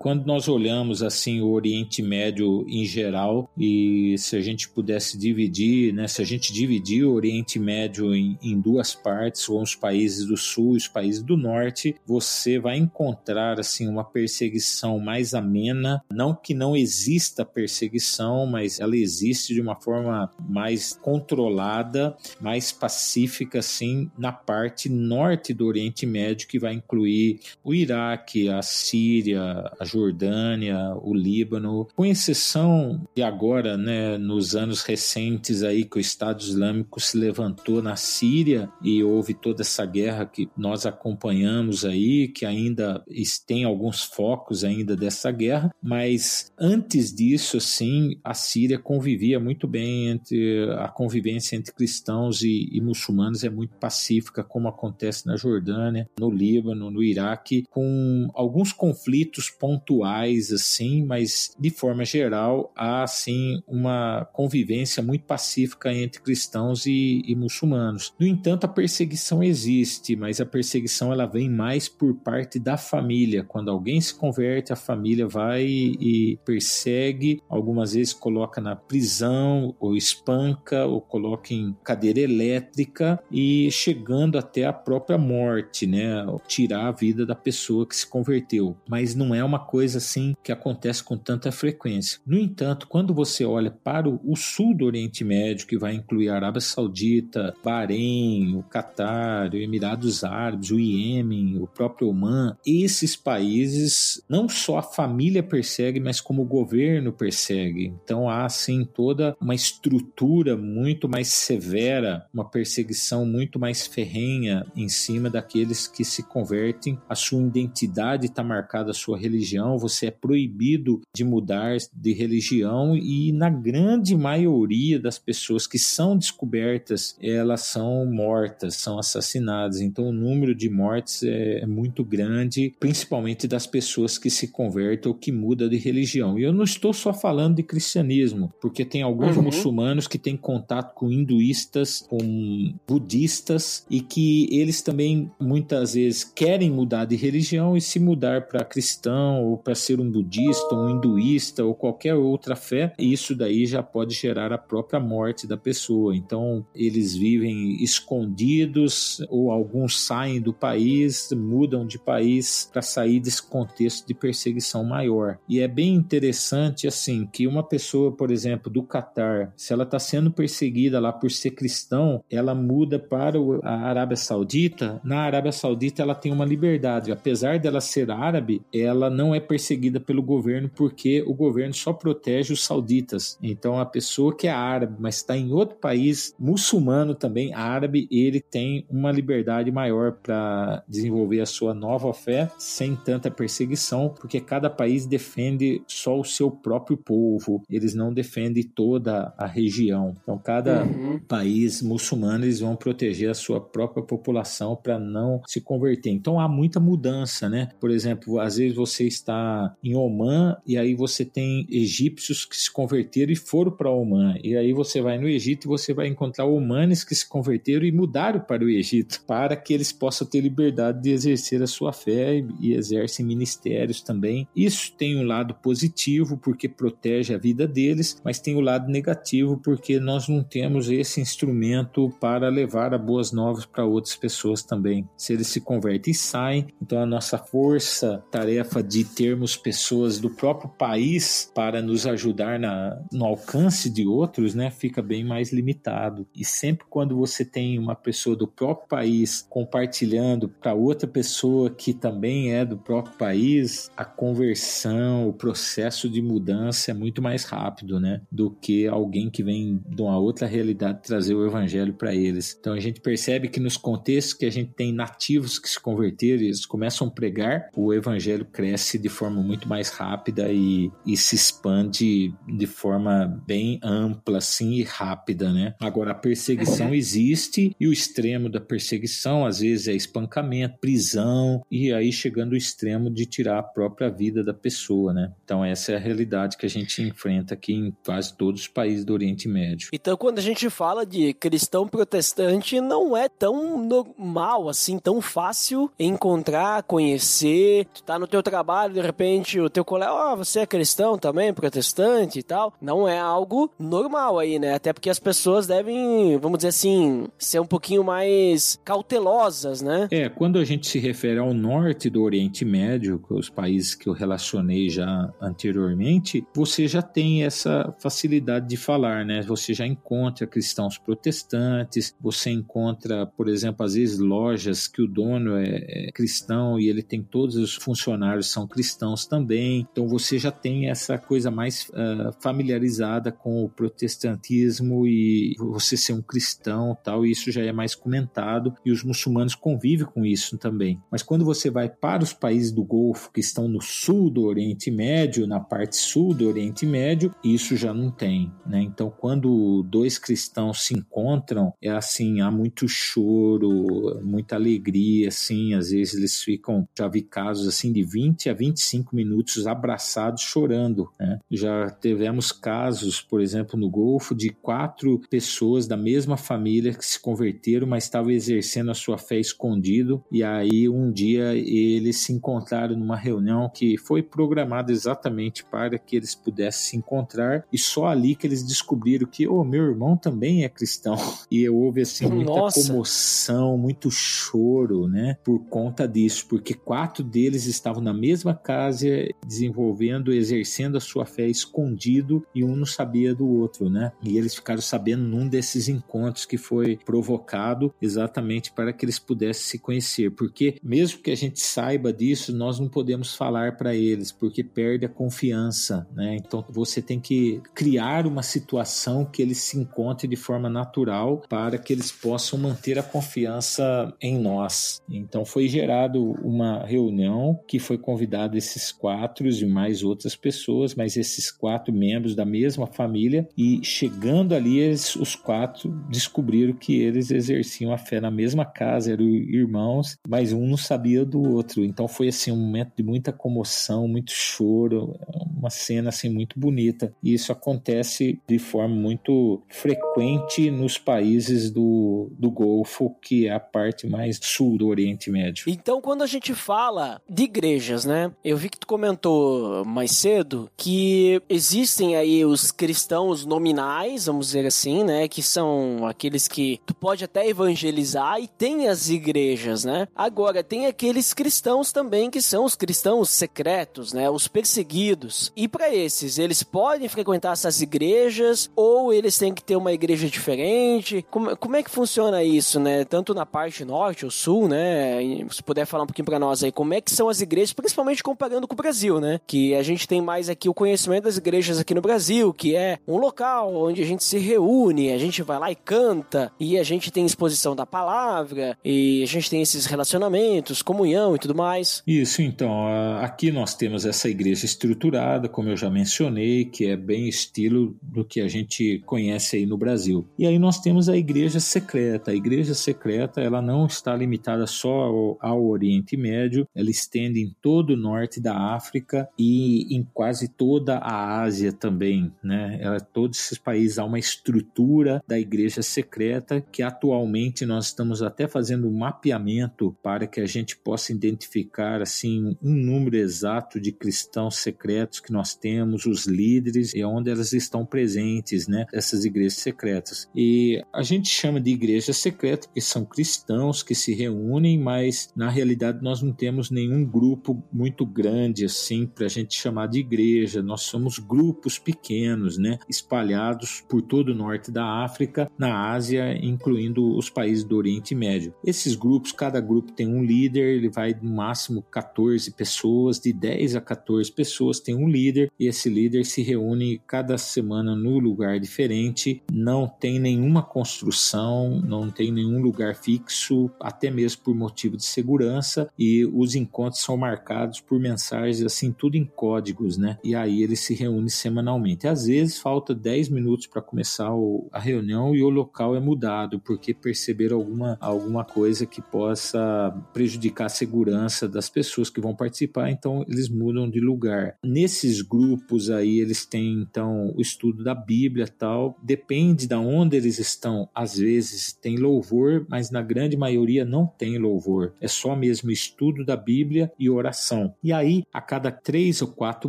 [0.00, 5.18] Quando nós olhamos, assim, o Oriente Médio em geral, e se a gente puder pudesse
[5.18, 9.74] dividir, né, se a gente dividir o Oriente Médio em, em duas partes, ou os
[9.74, 15.34] países do Sul e os países do Norte, você vai encontrar assim uma perseguição mais
[15.34, 22.72] amena, não que não exista perseguição, mas ela existe de uma forma mais controlada, mais
[22.72, 29.70] pacífica assim na parte norte do Oriente Médio que vai incluir o Iraque, a Síria,
[29.78, 35.98] a Jordânia, o Líbano, com exceção de agora, né, nos anos anos recentes aí que
[35.98, 41.84] o Estado Islâmico se levantou na Síria e houve toda essa guerra que nós acompanhamos
[41.84, 43.04] aí, que ainda
[43.46, 50.08] tem alguns focos ainda dessa guerra, mas antes disso, assim, a Síria convivia muito bem
[50.08, 56.08] entre a convivência entre cristãos e, e muçulmanos é muito pacífica, como acontece na Jordânia,
[56.18, 63.62] no Líbano, no Iraque, com alguns conflitos pontuais, assim, mas de forma geral há, assim,
[63.66, 68.12] uma convivência convivência muito pacífica entre cristãos e, e, muçulmanos.
[68.18, 73.44] No entanto, a perseguição existe, mas a perseguição ela vem mais por parte da família.
[73.44, 79.96] Quando alguém se converte, a família vai e persegue, algumas vezes coloca na prisão, ou
[79.96, 86.26] espanca, ou coloca em cadeira elétrica e chegando até a própria morte, né?
[86.48, 88.76] Tirar a vida da pessoa que se converteu.
[88.88, 92.20] Mas não é uma coisa assim que acontece com tanta frequência.
[92.26, 96.36] No entanto, quando você olha para o sul do Oriente Médio, que vai incluir a
[96.36, 104.24] Arábia Saudita, Bahrein, o Catar, o Emirados Árabes, o Iêmen, o próprio Oman, esses países
[104.26, 107.92] não só a família persegue, mas como o governo persegue.
[108.02, 114.88] Então há assim toda uma estrutura muito mais severa, uma perseguição muito mais ferrenha em
[114.88, 116.98] cima daqueles que se convertem.
[117.06, 122.96] A sua identidade está marcada a sua religião, você é proibido de mudar de religião
[122.96, 129.80] e na grande maioria maioria das pessoas que são descobertas, elas são mortas, são assassinadas.
[129.80, 135.10] Então o número de mortes é, é muito grande, principalmente das pessoas que se convertem
[135.10, 136.38] ou que mudam de religião.
[136.38, 139.44] E eu não estou só falando de cristianismo, porque tem alguns uhum.
[139.44, 146.70] muçulmanos que têm contato com hinduístas, com budistas e que eles também muitas vezes querem
[146.70, 151.64] mudar de religião e se mudar para cristão ou para ser um budista, um hinduísta
[151.64, 156.14] ou qualquer outra fé, isso daí já pode gerar provocar a própria morte da pessoa.
[156.14, 163.42] Então, eles vivem escondidos ou alguns saem do país, mudam de país para sair desse
[163.42, 165.38] contexto de perseguição maior.
[165.48, 169.98] E é bem interessante assim que uma pessoa, por exemplo, do Catar, se ela está
[169.98, 175.00] sendo perseguida lá por ser cristão, ela muda para a Arábia Saudita.
[175.02, 179.98] Na Arábia Saudita ela tem uma liberdade, apesar dela ser árabe, ela não é perseguida
[179.98, 183.38] pelo governo porque o governo só protege os sauditas.
[183.42, 188.40] Então a pessoa que é árabe, mas está em outro país muçulmano também árabe, ele
[188.40, 194.70] tem uma liberdade maior para desenvolver a sua nova fé sem tanta perseguição, porque cada
[194.70, 200.14] país defende só o seu próprio povo, eles não defendem toda a região.
[200.22, 201.18] Então, cada uhum.
[201.20, 206.10] país muçulmano eles vão proteger a sua própria população para não se converter.
[206.10, 207.68] Então, há muita mudança, né?
[207.80, 212.72] Por exemplo, às vezes você está em Oman e aí você tem egípcios que se
[212.72, 214.15] converteram e foram para Oman.
[214.42, 217.92] E aí você vai no Egito e você vai encontrar omanes que se converteram e
[217.92, 222.44] mudaram para o Egito, para que eles possam ter liberdade de exercer a sua fé
[222.60, 224.46] e exercem ministérios também.
[224.54, 228.90] Isso tem um lado positivo, porque protege a vida deles, mas tem o um lado
[228.90, 234.62] negativo, porque nós não temos esse instrumento para levar a boas novas para outras pessoas
[234.62, 235.08] também.
[235.16, 240.30] Se eles se convertem e saem, então a nossa força, tarefa de termos pessoas do
[240.30, 246.26] próprio país para nos ajudar na, no alcance de outros, né, fica bem mais limitado.
[246.34, 251.92] E sempre quando você tem uma pessoa do próprio país compartilhando para outra pessoa que
[251.92, 257.98] também é do próprio país, a conversão, o processo de mudança é muito mais rápido,
[258.00, 258.22] né?
[258.30, 262.56] Do que alguém que vem de uma outra realidade trazer o evangelho para eles.
[262.58, 266.42] Então a gente percebe que nos contextos que a gente tem nativos que se converteram,
[266.42, 271.34] eles começam a pregar, o evangelho cresce de forma muito mais rápida e, e se
[271.34, 273.95] expande de forma bem ampla,
[274.36, 275.74] assim, e rápida, né?
[275.80, 281.92] Agora, a perseguição existe e o extremo da perseguição, às vezes, é espancamento, prisão, e
[281.92, 285.32] aí chegando ao extremo de tirar a própria vida da pessoa, né?
[285.44, 289.04] Então, essa é a realidade que a gente enfrenta aqui em quase todos os países
[289.04, 289.88] do Oriente Médio.
[289.92, 295.90] Então, quando a gente fala de cristão protestante, não é tão normal assim, tão fácil
[295.98, 297.86] encontrar, conhecer.
[297.94, 301.18] Tu tá no teu trabalho, de repente, o teu colega, ó, oh, você é cristão
[301.18, 302.72] também, protestante e tal.
[302.80, 304.74] Não é algo normal aí, né?
[304.74, 310.08] Até porque as pessoas devem, vamos dizer assim, ser um pouquinho mais cautelosas, né?
[310.10, 314.12] É, quando a gente se refere ao norte do Oriente Médio, os países que eu
[314.12, 319.42] relacionei já anteriormente, você já tem essa facilidade de falar, né?
[319.42, 325.56] Você já encontra cristãos protestantes, você encontra, por exemplo, às vezes lojas que o dono
[325.56, 329.86] é, é cristão e ele tem todos os funcionários são cristãos também.
[329.90, 336.12] Então você já tem essa coisa mais uh, familiarizada com o protestantismo e você ser
[336.12, 340.56] um cristão tal, e isso já é mais comentado e os muçulmanos convivem com isso
[340.58, 341.00] também.
[341.10, 344.90] Mas quando você vai para os países do Golfo que estão no sul do Oriente
[344.90, 348.82] Médio, na parte sul do Oriente Médio, isso já não tem, né?
[348.82, 355.90] Então, quando dois cristãos se encontram, é assim, há muito choro, muita alegria, assim, às
[355.90, 361.38] vezes eles ficam, já vi casos assim de 20 a 25 minutos abraçados chorando, né?
[361.50, 367.20] Já tivemos casos, por exemplo, no Golfo, de quatro pessoas da mesma família que se
[367.20, 372.96] converteram, mas estavam exercendo a sua fé escondido, e aí um dia eles se encontraram
[372.96, 378.34] numa reunião que foi programada exatamente para que eles pudessem se encontrar, e só ali
[378.34, 381.16] que eles descobriram que, oh, meu irmão também é cristão.
[381.50, 382.86] E houve assim muita Nossa.
[382.88, 389.06] comoção, muito choro, né, por conta disso, porque quatro deles estavam na mesma casa
[389.46, 394.12] desenvolvendo, exercendo a sua fé escondido e um não sabia do outro, né?
[394.22, 399.64] E eles ficaram sabendo num desses encontros que foi provocado exatamente para que eles pudessem
[399.64, 404.32] se conhecer, porque mesmo que a gente saiba disso, nós não podemos falar para eles,
[404.32, 406.36] porque perde a confiança, né?
[406.36, 411.78] Então você tem que criar uma situação que eles se encontrem de forma natural para
[411.78, 415.00] que eles possam manter a confiança em nós.
[415.08, 421.16] Então foi gerado uma reunião que foi convidado esses quatro e mais outras pessoas, mas
[421.16, 427.30] esses quatro membros da mesma família e chegando ali eles, os quatro descobriram que eles
[427.30, 431.84] exerciam a fé na mesma casa, eram irmãos, mas um não sabia do outro.
[431.84, 435.18] Então foi assim um momento de muita comoção, muito choro,
[435.56, 437.12] uma cena assim muito bonita.
[437.22, 443.60] E isso acontece de forma muito frequente nos países do, do Golfo, que é a
[443.60, 445.64] parte mais sul do Oriente Médio.
[445.68, 448.32] Então, quando a gente fala de igrejas, né?
[448.44, 454.46] Eu vi que tu comentou mais cedo que existem aí os cristãos cristãos nominais, vamos
[454.46, 455.26] dizer assim, né?
[455.26, 460.06] Que são aqueles que tu pode até evangelizar e tem as igrejas, né?
[460.14, 464.30] Agora, tem aqueles cristãos também que são os cristãos secretos, né?
[464.30, 465.52] Os perseguidos.
[465.56, 470.28] E para esses, eles podem frequentar essas igrejas ou eles têm que ter uma igreja
[470.28, 471.24] diferente?
[471.30, 473.04] Como, como é que funciona isso, né?
[473.04, 475.18] Tanto na parte norte ou sul, né?
[475.50, 478.22] Se puder falar um pouquinho para nós aí, como é que são as igrejas, principalmente
[478.22, 479.40] comparando com o Brasil, né?
[479.46, 482.98] Que a gente tem mais aqui o conhecimento das igrejas aqui no Brasil, que é
[483.06, 486.82] um local onde a gente se reúne, a gente vai lá e canta, e a
[486.82, 492.02] gente tem exposição da palavra, e a gente tem esses relacionamentos, comunhão e tudo mais.
[492.06, 492.86] Isso, então,
[493.20, 498.24] aqui nós temos essa igreja estruturada, como eu já mencionei, que é bem estilo do
[498.24, 500.26] que a gente conhece aí no Brasil.
[500.38, 502.30] E aí nós temos a igreja secreta.
[502.30, 507.54] A igreja secreta, ela não está limitada só ao, ao Oriente Médio, ela estende em
[507.60, 512.78] todo o norte da África e em quase toda a Ásia também, né?
[512.80, 518.46] Ela, todos esses países há uma estrutura da igreja secreta que atualmente nós estamos até
[518.48, 524.56] fazendo um mapeamento para que a gente possa identificar assim um número exato de cristãos
[524.56, 528.86] secretos que nós temos, os líderes e onde elas estão presentes, né?
[528.92, 530.28] Essas igrejas secretas.
[530.34, 535.50] E a gente chama de igreja secreta porque são cristãos que se reúnem, mas na
[535.50, 540.62] realidade nós não temos nenhum grupo muito grande assim para a gente chamar de igreja.
[540.62, 542.78] Nós somos grupos pequenos, né?
[542.88, 548.54] Espalhados por todo o norte da África, na Ásia, incluindo os países do Oriente Médio.
[548.64, 553.76] Esses grupos, cada grupo tem um líder, ele vai no máximo 14 pessoas, de 10
[553.76, 558.58] a 14 pessoas tem um líder e esse líder se reúne cada semana no lugar
[558.58, 565.04] diferente, não tem nenhuma construção, não tem nenhum lugar fixo, até mesmo por motivo de
[565.04, 570.18] segurança e os encontros são marcados por mensagens assim, tudo em códigos, né?
[570.22, 572.06] E aí ele se reúne semanalmente.
[572.06, 576.60] Às vezes falta 10 minutos para começar o, a reunião e o local é mudado
[576.60, 582.90] porque perceberam alguma, alguma coisa que possa prejudicar a segurança das pessoas que vão participar,
[582.90, 584.56] então eles mudam de lugar.
[584.64, 590.38] Nesses grupos aí eles têm então o estudo da Bíblia tal, depende de onde eles
[590.38, 590.88] estão.
[590.94, 594.94] Às vezes tem louvor, mas na grande maioria não tem louvor.
[595.00, 597.74] É só mesmo estudo da Bíblia e oração.
[597.82, 599.68] E aí a cada três ou quatro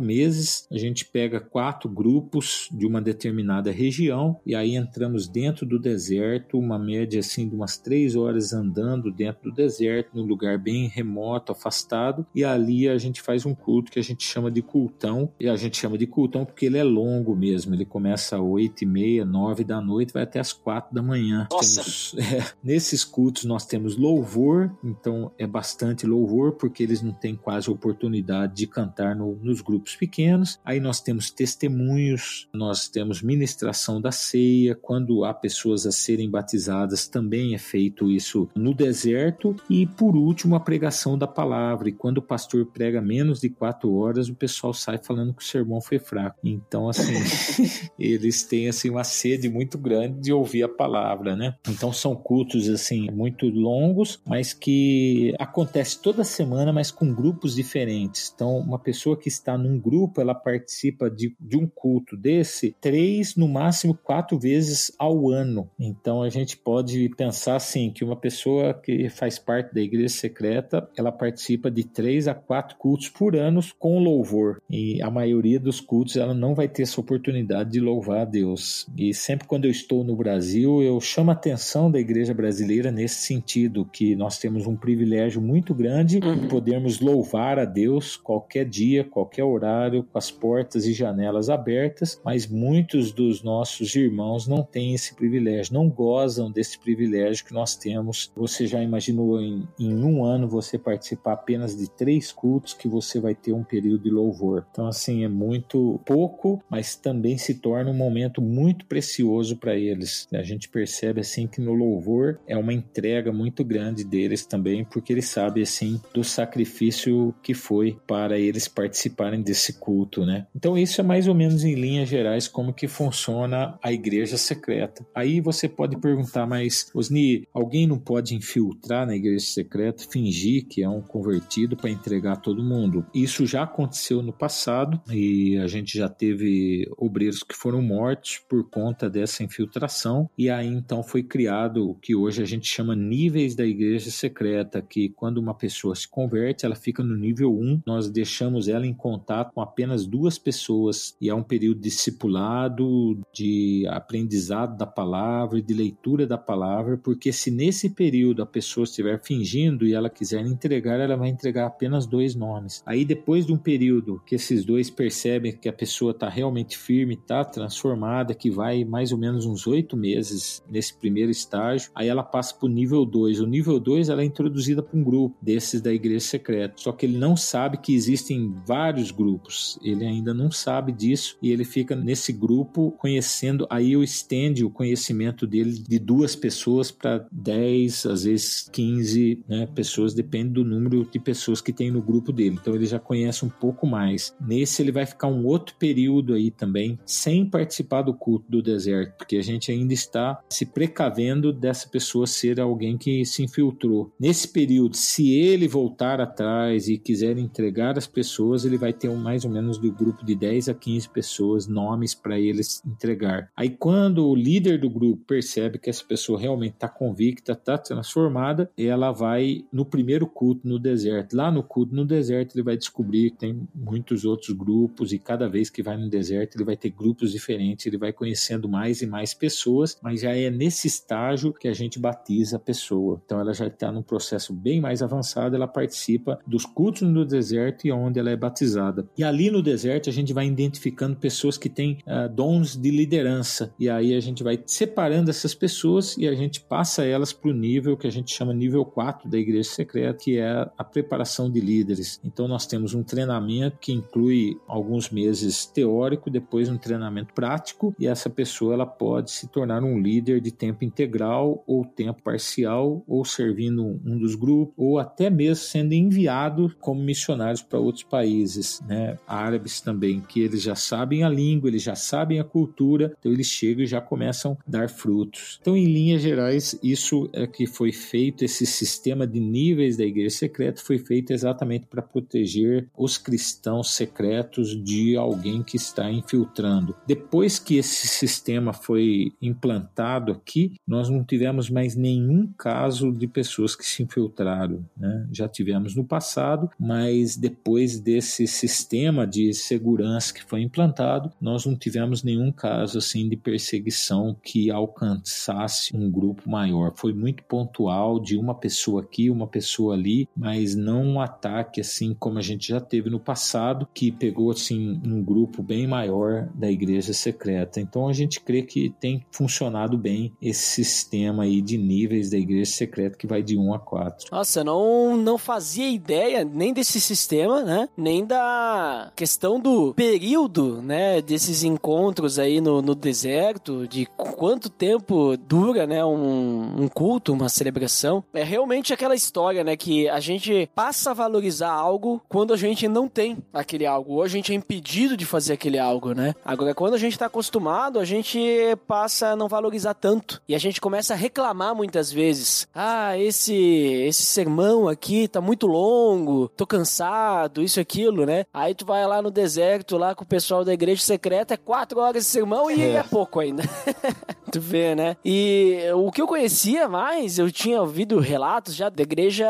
[0.00, 5.78] meses a gente pega quatro grupos de uma determinada região e aí entramos dentro do
[5.78, 10.88] deserto, uma média assim de umas três horas andando dentro do deserto, num lugar bem
[10.88, 15.32] remoto, afastado, e ali a gente faz um culto que a gente chama de cultão,
[15.38, 18.82] e a gente chama de cultão porque ele é longo mesmo, ele começa às oito
[18.82, 21.46] e meia, nove da noite, vai até às quatro da manhã.
[21.50, 21.82] Nossa!
[21.82, 27.36] Temos, é, nesses cultos nós temos louvor, então é bastante louvor, porque eles não têm
[27.36, 30.58] quase oportunidade de cantar no, nos grupos pequenos.
[30.64, 37.06] Aí nós temos testemunhos, nós temos ministração da ceia, quando há pessoas a serem batizadas,
[37.06, 39.54] também é feito isso no deserto.
[39.68, 41.88] E por último, a pregação da palavra.
[41.88, 45.46] E quando o pastor prega menos de quatro horas, o pessoal sai falando que o
[45.46, 46.38] sermão foi fraco.
[46.44, 47.12] Então, assim,
[47.98, 51.54] eles têm assim uma sede muito grande de ouvir a palavra, né?
[51.68, 58.32] Então são cultos assim muito longos, mas que acontece toda semana, mas com grupos diferentes.
[58.34, 63.36] Então, uma pessoa que está num grupo, ela participa de, de um culto desse três,
[63.36, 65.68] no máximo quatro vezes ao ano.
[65.78, 70.88] Então, a gente pode pensar assim que uma pessoa que faz parte da igreja secreta,
[70.96, 74.60] ela participa de três a quatro cultos por ano com louvor.
[74.70, 78.86] E a maioria dos cultos ela não vai ter essa oportunidade de louvar a Deus.
[78.96, 83.16] E sempre quando eu estou no Brasil, eu chamo a atenção da igreja brasileira nesse
[83.26, 86.40] sentido, que nós temos um privilégio muito grande Uhum.
[86.42, 92.20] de podermos louvar a Deus qualquer dia, qualquer horário, com as portas e janelas abertas,
[92.24, 97.74] mas muitos dos nossos irmãos não têm esse privilégio, não gozam desse privilégio que nós
[97.74, 98.30] temos.
[98.36, 103.18] Você já imaginou em, em um ano você participar apenas de três cultos que você
[103.18, 104.66] vai ter um período de louvor?
[104.70, 110.28] Então, assim, é muito pouco, mas também se torna um momento muito precioso para eles.
[110.30, 115.12] A gente percebe assim que no louvor é uma entrega muito grande deles também, porque
[115.12, 120.46] eles sabem assim do sacrifício que foi para eles participarem desse culto, né?
[120.54, 125.06] Então isso é mais ou menos em linhas gerais como que funciona a igreja secreta.
[125.14, 130.82] Aí você pode perguntar, mas Osni, alguém não pode infiltrar na igreja secreta, fingir que
[130.82, 133.06] é um convertido para entregar todo mundo?
[133.14, 138.68] Isso já aconteceu no passado e a gente já teve obreiros que foram mortos por
[138.68, 143.54] conta dessa infiltração e aí então foi criado o que hoje a gente chama níveis
[143.54, 148.10] da igreja secreta, que quando uma pessoa se converte, ela fica no nível 1, nós
[148.10, 153.86] deixamos ela em contato com apenas duas pessoas e há um período discipular cuidado de
[153.88, 159.86] aprendizado da palavra, de leitura da palavra, porque se nesse período a pessoa estiver fingindo
[159.86, 162.82] e ela quiser entregar, ela vai entregar apenas dois nomes.
[162.86, 167.14] Aí depois de um período que esses dois percebem que a pessoa está realmente firme,
[167.14, 172.22] está transformada, que vai mais ou menos uns oito meses nesse primeiro estágio, aí ela
[172.22, 173.40] passa para o nível 2.
[173.40, 177.04] O nível 2 ela é introduzida para um grupo desses da igreja secreta, só que
[177.04, 181.94] ele não sabe que existem vários grupos, ele ainda não sabe disso e ele fica
[181.94, 188.24] nesse grupo conhecendo, aí eu estende o conhecimento dele de duas pessoas para 10, às
[188.24, 192.58] vezes 15 né, pessoas, depende do número de pessoas que tem no grupo dele.
[192.60, 194.34] Então ele já conhece um pouco mais.
[194.40, 199.16] Nesse ele vai ficar um outro período aí também sem participar do culto do deserto,
[199.18, 204.12] porque a gente ainda está se precavendo dessa pessoa ser alguém que se infiltrou.
[204.18, 209.16] Nesse período, se ele voltar atrás e quiser entregar as pessoas, ele vai ter um,
[209.16, 213.50] mais ou menos do grupo de 10 a 15 pessoas, nomes para eles entregar.
[213.56, 218.70] Aí quando o líder do grupo percebe que essa pessoa realmente está convicta, está transformada,
[218.76, 221.36] ela vai no primeiro culto no deserto.
[221.36, 225.48] Lá no culto no deserto ele vai descobrir que tem muitos outros grupos e cada
[225.48, 229.06] vez que vai no deserto ele vai ter grupos diferentes, ele vai conhecendo mais e
[229.06, 233.20] mais pessoas, mas já é nesse estágio que a gente batiza a pessoa.
[233.24, 237.86] Então ela já está num processo bem mais avançado, ela participa dos cultos no deserto
[237.86, 239.06] e onde ela é batizada.
[239.16, 243.72] E ali no deserto a gente vai identificando pessoas que têm uh, dons de liderança
[243.78, 247.54] e aí a gente vai separando essas pessoas e a gente passa elas para o
[247.54, 251.60] nível que a gente chama nível 4 da igreja secreta, que é a preparação de
[251.60, 252.20] líderes.
[252.24, 258.06] Então nós temos um treinamento que inclui alguns meses teórico, depois um treinamento prático e
[258.06, 263.24] essa pessoa ela pode se tornar um líder de tempo integral ou tempo parcial ou
[263.24, 269.18] servindo um dos grupos ou até mesmo sendo enviado como missionários para outros países, né?
[269.26, 273.46] Árabes também, que eles já sabem a língua, eles já sabem a cultura, então eles
[273.46, 275.58] chegam e já começam a dar frutos.
[275.60, 280.36] Então, em linhas gerais, isso é que foi feito, esse sistema de níveis da igreja
[280.36, 286.94] secreta foi feito exatamente para proteger os cristãos secretos de alguém que está infiltrando.
[287.06, 293.74] Depois que esse sistema foi implantado aqui, nós não tivemos mais nenhum caso de pessoas
[293.74, 294.84] que se infiltraram.
[294.96, 295.26] Né?
[295.32, 301.76] Já tivemos no passado, mas depois desse sistema de segurança que foi implantado, nós não
[301.76, 301.87] tivemos
[302.24, 306.92] nenhum caso assim de perseguição que alcançasse um grupo maior.
[306.96, 312.14] Foi muito pontual de uma pessoa aqui, uma pessoa ali, mas não um ataque assim
[312.14, 316.70] como a gente já teve no passado, que pegou assim um grupo bem maior da
[316.70, 317.80] igreja secreta.
[317.80, 322.70] Então a gente crê que tem funcionado bem esse sistema aí de níveis da igreja
[322.70, 324.28] secreta que vai de 1 a 4.
[324.30, 327.88] Nossa, não não fazia ideia nem desse sistema, né?
[327.96, 335.36] Nem da questão do período, né, desses encontros aí no, no deserto, de quanto tempo
[335.36, 338.24] dura, né, um, um culto, uma celebração.
[338.34, 342.88] É realmente aquela história, né, que a gente passa a valorizar algo quando a gente
[342.88, 346.34] não tem aquele algo, ou a gente é impedido de fazer aquele algo, né?
[346.44, 348.40] Agora, quando a gente está acostumado, a gente
[348.86, 350.42] passa a não valorizar tanto.
[350.48, 352.66] E a gente começa a reclamar muitas vezes.
[352.74, 358.44] Ah, esse, esse sermão aqui tá muito longo, tô cansado, isso, aquilo, né?
[358.52, 362.00] Aí tu vai lá no deserto, lá com o pessoal da igreja secreta, é quatro
[362.00, 363.62] horas de sermão e é, é pouco ainda.
[364.50, 365.18] tu vê, né?
[365.22, 369.46] E o que eu conhecia mais, eu tinha ouvido relatos já da igreja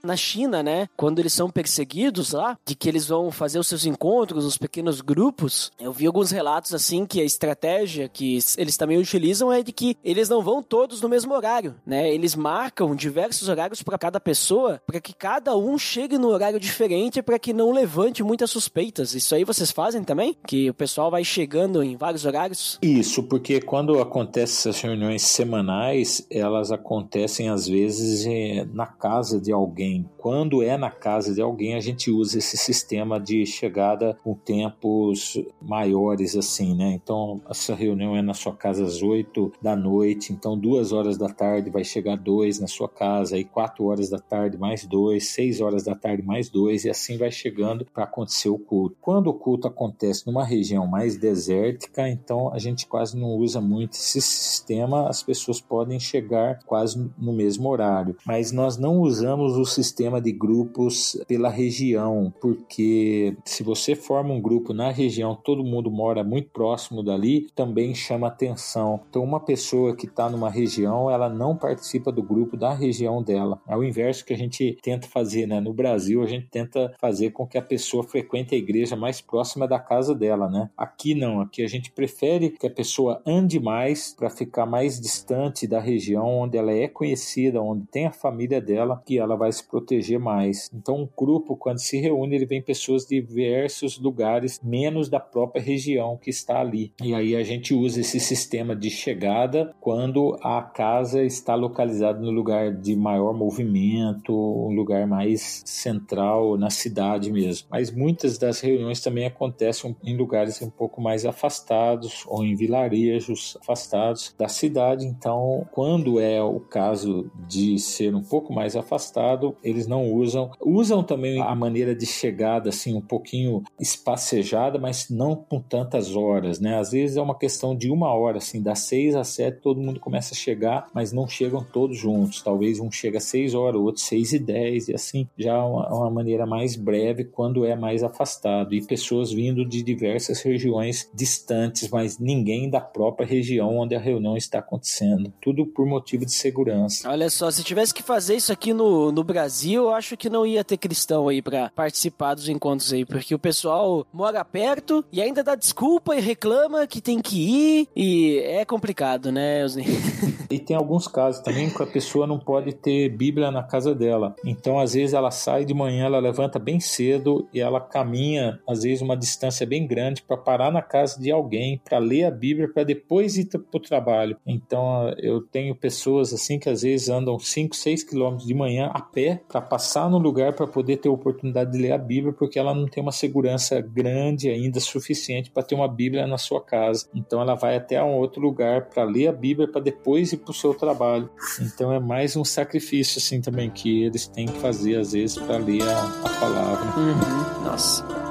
[0.00, 0.88] na China, né?
[0.96, 5.00] Quando eles são perseguidos lá, de que eles vão fazer os seus encontros, os pequenos
[5.00, 5.72] grupos.
[5.80, 9.96] Eu vi alguns relatos assim que a estratégia que eles também utilizam é de que
[10.04, 12.08] eles não vão todos no mesmo horário, né?
[12.14, 17.20] Eles marcam diversos horários para cada pessoa, para que cada um chegue no horário diferente,
[17.20, 19.12] para que não levante muitas suspeitas.
[19.12, 20.36] Isso aí vocês fazem também?
[20.46, 22.78] Que o pessoal vai chegando em vários horários?
[22.82, 29.50] Isso, porque quando acontecem essas reuniões semanais, elas acontecem às vezes eh, na casa de
[29.50, 30.06] alguém.
[30.18, 35.42] Quando é na casa de alguém, a gente usa esse sistema de chegada com tempos
[35.62, 36.92] maiores, assim, né?
[37.02, 41.28] Então, essa reunião é na sua casa às 8 da noite, então duas horas da
[41.28, 45.62] tarde vai chegar dois na sua casa, aí quatro horas da tarde mais dois, seis
[45.62, 48.96] horas da tarde mais dois, e assim vai chegando para acontecer o culto.
[49.00, 53.92] Quando o culto acontece numa região mais desértica, então a gente quase não usa muito
[53.92, 59.64] esse sistema, as pessoas podem chegar quase no mesmo horário, mas nós não usamos o
[59.64, 65.90] sistema de grupos pela região, porque se você forma um grupo na região, todo mundo
[65.90, 69.00] mora muito próximo dali, também chama atenção.
[69.08, 73.60] Então, uma pessoa que está numa região, ela não participa do grupo da região dela.
[73.66, 75.60] É o inverso que a gente tenta fazer, né?
[75.60, 79.68] No Brasil, a gente tenta fazer com que a pessoa frequente a igreja mais próxima
[79.68, 80.70] da casa dela, né?
[80.76, 81.40] Aqui não.
[81.40, 86.38] Aqui a gente prefere que a pessoa ande mais para ficar mais distante da região
[86.38, 90.70] onde ela é conhecida, onde tem a família dela, que ela vai se proteger mais.
[90.72, 95.62] Então, um grupo, quando se reúne, ele vem pessoas de diversos lugares, menos da própria
[95.62, 96.92] região que está ali.
[97.02, 102.30] E aí a gente usa esse sistema de chegada quando a casa está localizada no
[102.30, 107.68] lugar de maior movimento, um lugar mais central na cidade mesmo.
[107.70, 113.56] Mas muitas das reuniões também acontecem em lugares um pouco mais afastados ou em vilarejos
[113.60, 115.06] afastados da cidade.
[115.06, 120.50] Então, quando é o caso de ser um pouco mais afastado, eles não usam.
[120.60, 126.58] Usam também a maneira de chegada assim um pouquinho espacejada, mas não com tantas horas,
[126.60, 126.78] né?
[126.78, 130.00] Às vezes é uma questão de uma hora, assim, das seis às sete todo mundo
[130.00, 132.42] começa a chegar, mas não chegam todos juntos.
[132.42, 135.58] Talvez um chega às seis horas, o outro seis e dez, e assim já é
[135.58, 138.74] uma, uma maneira mais breve quando é mais afastado.
[138.74, 144.36] E pessoas vindo de diversas regiões distantes, mas ninguém da própria região onde a reunião
[144.36, 145.32] está acontecendo.
[145.40, 147.08] Tudo por motivo de segurança.
[147.08, 150.46] Olha só, se tivesse que fazer isso aqui no, no Brasil, eu acho que não
[150.46, 155.20] ia ter cristão aí para participar dos encontros aí, porque o pessoal mora perto e
[155.20, 159.84] ainda dá desculpa e reclama que tem que ir e é complicado, né, Osni?
[160.50, 164.34] e tem alguns casos também que a pessoa não pode ter Bíblia na casa dela.
[164.44, 168.82] Então, às vezes ela sai de manhã, ela levanta bem cedo e ela caminha, às
[168.82, 172.68] vezes uma distância bem grande para parar na casa de alguém para ler a Bíblia
[172.68, 174.36] para depois ir para o trabalho.
[174.46, 179.00] Então, eu tenho pessoas assim que às vezes andam 5, 6 quilômetros de manhã a
[179.00, 182.58] pé para passar no lugar para poder ter a oportunidade de ler a Bíblia, porque
[182.58, 187.08] ela não tem uma segurança grande ainda suficiente para ter uma Bíblia na sua casa.
[187.14, 190.50] Então, ela vai até um outro lugar para ler a Bíblia para depois ir para
[190.50, 191.28] o seu trabalho.
[191.60, 195.58] Então, é mais um sacrifício assim também que eles têm que fazer às vezes para
[195.58, 197.00] ler a, a palavra.
[197.00, 197.64] Uhum.
[197.64, 198.27] Nossa.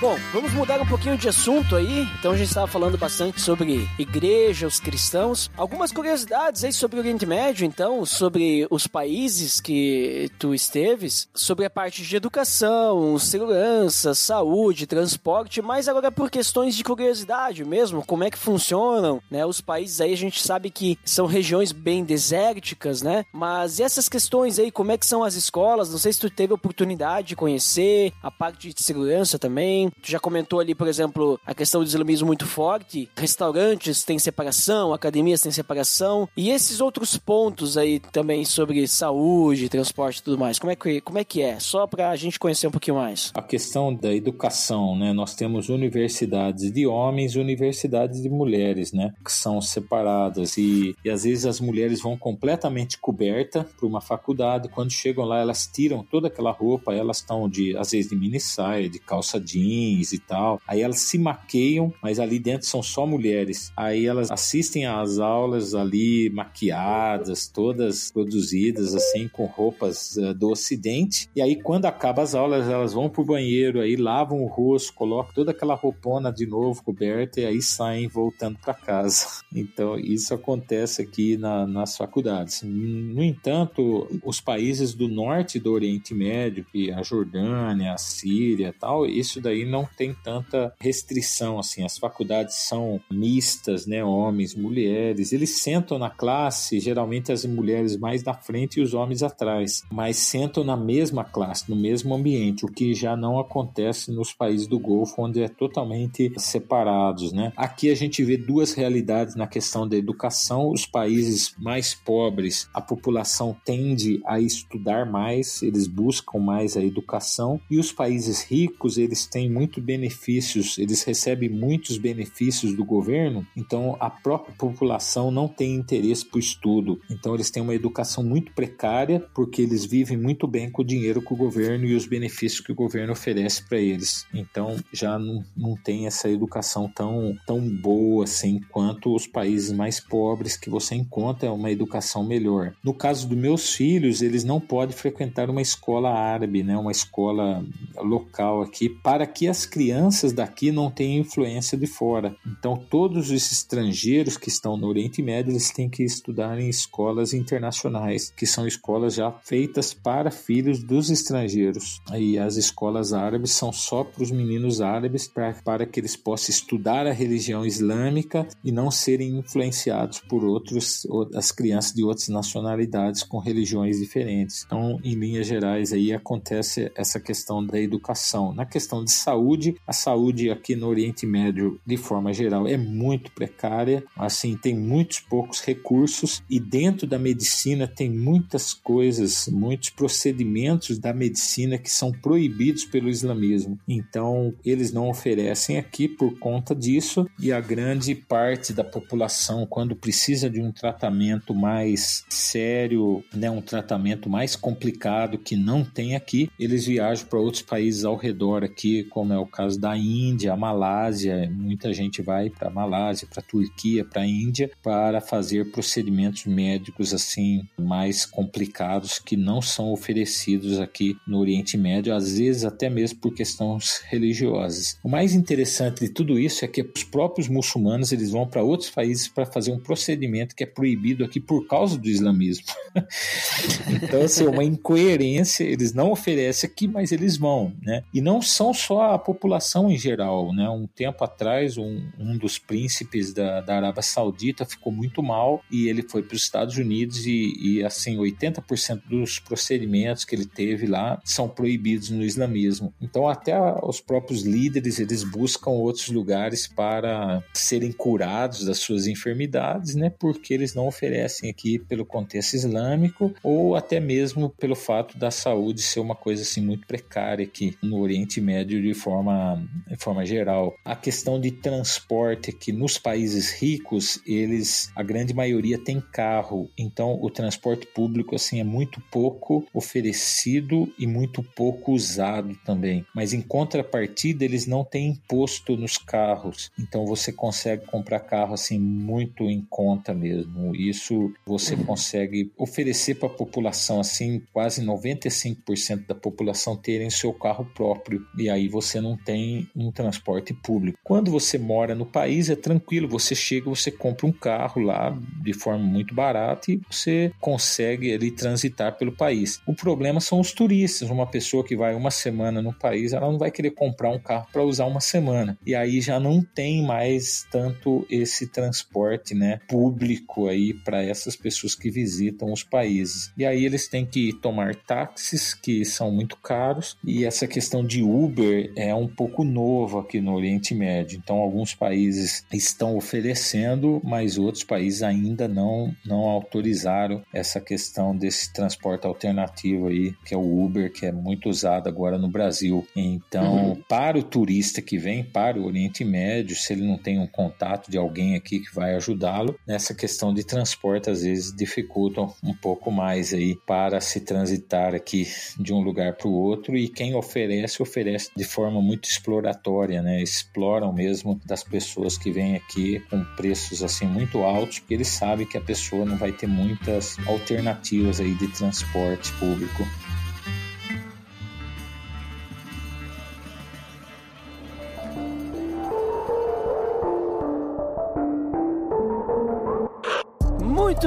[0.00, 2.06] Bom, vamos mudar um pouquinho de assunto aí.
[2.20, 5.50] Então a gente estava falando bastante sobre igreja, os cristãos.
[5.56, 11.64] Algumas curiosidades aí sobre o Oriente Médio, então, sobre os países que tu esteves, sobre
[11.64, 18.22] a parte de educação, segurança, saúde, transporte, mas agora por questões de curiosidade mesmo, como
[18.22, 19.44] é que funcionam, né?
[19.44, 23.24] Os países aí a gente sabe que são regiões bem desérticas, né?
[23.32, 25.90] Mas essas questões aí, como é que são as escolas?
[25.90, 29.87] Não sei se tu teve oportunidade de conhecer a parte de segurança também.
[30.02, 33.08] Tu já comentou ali, por exemplo, a questão do islamismo muito forte.
[33.16, 36.28] Restaurantes têm separação, academias têm separação.
[36.36, 40.58] E esses outros pontos aí também sobre saúde, transporte e tudo mais.
[40.58, 41.58] Como é que, como é, que é?
[41.58, 43.30] Só para a gente conhecer um pouquinho mais.
[43.34, 45.12] A questão da educação, né?
[45.12, 49.12] Nós temos universidades de homens e universidades de mulheres, né?
[49.24, 50.56] Que são separadas.
[50.56, 54.68] E, e às vezes as mulheres vão completamente cobertas para uma faculdade.
[54.68, 56.94] Quando chegam lá, elas tiram toda aquela roupa.
[56.94, 59.77] Elas estão de, às vezes, de mini saia, de calça jeans
[60.12, 60.60] e tal.
[60.66, 63.72] Aí elas se maqueiam, mas ali dentro são só mulheres.
[63.76, 71.28] Aí elas assistem às aulas ali maquiadas, todas produzidas assim com roupas uh, do ocidente.
[71.34, 75.34] E aí quando acaba as aulas, elas vão pro banheiro, aí lavam o rosto, colocam
[75.34, 79.26] toda aquela roupona de novo coberta e aí saem voltando para casa.
[79.54, 82.62] Então isso acontece aqui na, nas faculdades.
[82.62, 89.06] No entanto, os países do norte do Oriente Médio, que a Jordânia, a Síria, tal,
[89.06, 91.84] isso daí não tem tanta restrição assim.
[91.84, 95.32] As faculdades são mistas, né, homens, mulheres.
[95.32, 100.16] Eles sentam na classe, geralmente as mulheres mais na frente e os homens atrás, mas
[100.16, 104.78] sentam na mesma classe, no mesmo ambiente, o que já não acontece nos países do
[104.78, 107.52] Golfo, onde é totalmente separados, né?
[107.56, 110.70] Aqui a gente vê duas realidades na questão da educação.
[110.70, 117.60] Os países mais pobres, a população tende a estudar mais, eles buscam mais a educação,
[117.70, 123.96] e os países ricos, eles têm muito benefícios, eles recebem muitos benefícios do governo, então
[123.98, 127.00] a própria população não tem interesse por estudo.
[127.10, 131.20] Então eles têm uma educação muito precária porque eles vivem muito bem com o dinheiro
[131.20, 134.26] que o governo e os benefícios que o governo oferece para eles.
[134.32, 139.98] Então já não, não tem essa educação tão, tão boa assim quanto os países mais
[139.98, 142.74] pobres que você encontra uma educação melhor.
[142.84, 147.64] No caso dos meus filhos, eles não podem frequentar uma escola árabe, né, uma escola
[147.96, 152.36] local aqui, para que as crianças daqui não têm influência de fora.
[152.46, 157.32] Então, todos os estrangeiros que estão no Oriente Médio, eles têm que estudar em escolas
[157.32, 162.00] internacionais, que são escolas já feitas para filhos dos estrangeiros.
[162.14, 166.52] E as escolas árabes são só para os meninos árabes, pra, para que eles possam
[166.52, 173.22] estudar a religião islâmica e não serem influenciados por outros, as crianças de outras nacionalidades
[173.22, 174.64] com religiões diferentes.
[174.66, 178.52] Então, em linhas gerais, aí acontece essa questão da educação.
[178.52, 179.37] Na questão de saúde,
[179.86, 184.04] a saúde aqui no Oriente Médio, de forma geral, é muito precária.
[184.16, 191.12] Assim, tem muitos poucos recursos e dentro da medicina tem muitas coisas, muitos procedimentos da
[191.12, 193.78] medicina que são proibidos pelo islamismo.
[193.86, 199.96] Então, eles não oferecem aqui por conta disso e a grande parte da população, quando
[199.96, 206.50] precisa de um tratamento mais sério, né, um tratamento mais complicado que não tem aqui,
[206.58, 210.56] eles viajam para outros países ao redor aqui, como é o caso da Índia, a
[210.56, 211.50] Malásia.
[211.50, 216.46] Muita gente vai para a Malásia, para a Turquia, para a Índia para fazer procedimentos
[216.46, 222.88] médicos assim mais complicados que não são oferecidos aqui no Oriente Médio, às vezes até
[222.88, 224.98] mesmo por questões religiosas.
[225.02, 228.90] O mais interessante de tudo isso é que os próprios muçulmanos eles vão para outros
[228.90, 232.66] países para fazer um procedimento que é proibido aqui por causa do islamismo.
[234.02, 238.02] então, assim, uma incoerência, eles não oferecem aqui, mas eles vão, né?
[238.12, 240.68] E não são só a população em geral, né?
[240.68, 245.88] Um tempo atrás, um, um dos príncipes da, da Arábia Saudita ficou muito mal e
[245.88, 250.86] ele foi para os Estados Unidos e, e assim, 80% dos procedimentos que ele teve
[250.86, 252.92] lá são proibidos no islamismo.
[253.00, 259.94] Então, até os próprios líderes, eles buscam outros lugares para serem curados das suas enfermidades,
[259.94, 260.10] né?
[260.10, 265.82] Porque eles não oferecem aqui pelo contexto islâmico ou até mesmo pelo fato da saúde
[265.82, 270.74] ser uma coisa assim muito precária aqui no Oriente Médio de forma, de forma geral.
[270.84, 277.18] A questão de transporte que nos países ricos, eles a grande maioria tem carro, então
[277.20, 283.04] o transporte público assim é muito pouco oferecido e muito pouco usado também.
[283.14, 288.78] Mas em contrapartida, eles não têm imposto nos carros, então você consegue comprar carro assim
[288.78, 290.74] muito em conta mesmo.
[290.74, 291.84] Isso você uhum.
[291.84, 298.48] consegue oferecer para a população assim, quase 95% da população terem seu carro próprio e
[298.48, 300.98] aí você não tem um transporte público.
[301.04, 305.52] Quando você mora no país é tranquilo, você chega, você compra um carro lá de
[305.52, 309.60] forma muito barata e você consegue ali transitar pelo país.
[309.66, 313.38] O problema são os turistas, uma pessoa que vai uma semana no país, ela não
[313.38, 315.58] vai querer comprar um carro para usar uma semana.
[315.66, 321.74] E aí já não tem mais tanto esse transporte, né, público aí para essas pessoas
[321.74, 323.32] que visitam os países.
[323.36, 328.02] E aí eles têm que tomar táxis que são muito caros e essa questão de
[328.02, 331.18] Uber é um pouco novo aqui no Oriente Médio.
[331.18, 338.52] Então alguns países estão oferecendo, mas outros países ainda não não autorizaram essa questão desse
[338.52, 342.86] transporte alternativo aí, que é o Uber, que é muito usado agora no Brasil.
[342.94, 343.82] Então, uhum.
[343.88, 347.90] para o turista que vem para o Oriente Médio, se ele não tem um contato
[347.90, 352.92] de alguém aqui que vai ajudá-lo, nessa questão de transporte às vezes dificultam um pouco
[352.92, 355.26] mais aí para se transitar aqui
[355.58, 360.22] de um lugar para o outro e quem oferece, oferece de forma muito exploratória, né?
[360.22, 365.46] Exploram mesmo das pessoas que vêm aqui com preços assim muito altos, porque eles sabem
[365.46, 369.84] que a pessoa não vai ter muitas alternativas aí de transporte público.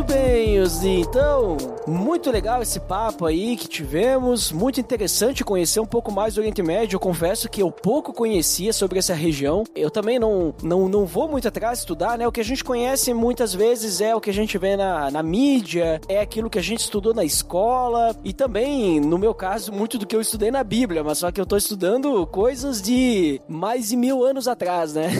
[0.01, 1.01] Muito bem, Osni.
[1.01, 4.51] Então, muito legal esse papo aí que tivemos.
[4.51, 6.95] Muito interessante conhecer um pouco mais do Oriente Médio.
[6.95, 9.63] Eu confesso que eu pouco conhecia sobre essa região.
[9.75, 12.27] Eu também não, não, não vou muito atrás estudar, né?
[12.27, 15.21] O que a gente conhece muitas vezes é o que a gente vê na, na
[15.21, 19.99] mídia, é aquilo que a gente estudou na escola e também, no meu caso, muito
[19.99, 23.89] do que eu estudei na Bíblia, mas só que eu tô estudando coisas de mais
[23.89, 25.11] de mil anos atrás, né?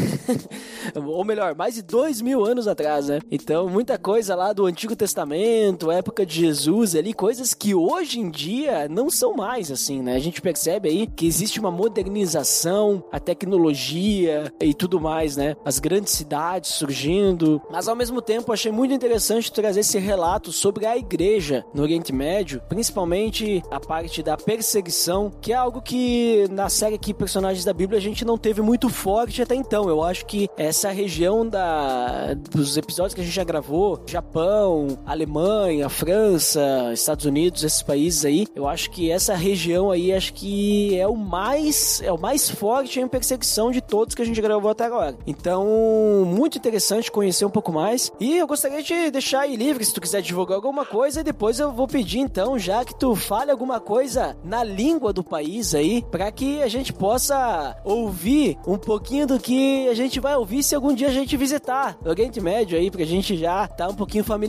[0.95, 3.19] Ou melhor, mais de dois mil anos atrás, né?
[3.29, 8.29] Então, muita coisa lá do Antigo Testamento, época de Jesus ali, coisas que hoje em
[8.29, 10.15] dia não são mais assim, né?
[10.15, 15.55] A gente percebe aí que existe uma modernização, a tecnologia e tudo mais, né?
[15.65, 20.85] As grandes cidades surgindo, mas ao mesmo tempo achei muito interessante trazer esse relato sobre
[20.85, 26.69] a igreja no Oriente Médio, principalmente a parte da perseguição, que é algo que na
[26.69, 29.89] série aqui Personagens da Bíblia a gente não teve muito forte até então.
[29.89, 34.99] Eu acho que essa região da dos episódios que a gente já gravou, Japão Japão,
[35.05, 40.99] Alemanha, França, Estados Unidos, esses países aí, eu acho que essa região aí acho que
[40.99, 44.69] é o mais é o mais forte em perseguição de todos que a gente gravou
[44.69, 45.15] até agora.
[45.25, 48.11] Então, muito interessante conhecer um pouco mais.
[48.19, 51.59] E eu gostaria de deixar aí livre se tu quiser divulgar alguma coisa e depois
[51.59, 56.03] eu vou pedir então, já que tu fale alguma coisa na língua do país aí,
[56.11, 60.75] para que a gente possa ouvir um pouquinho do que a gente vai ouvir se
[60.75, 64.25] algum dia a gente visitar o Oriente Médio aí, pra gente já tá um pouquinho
[64.25, 64.40] familiarizado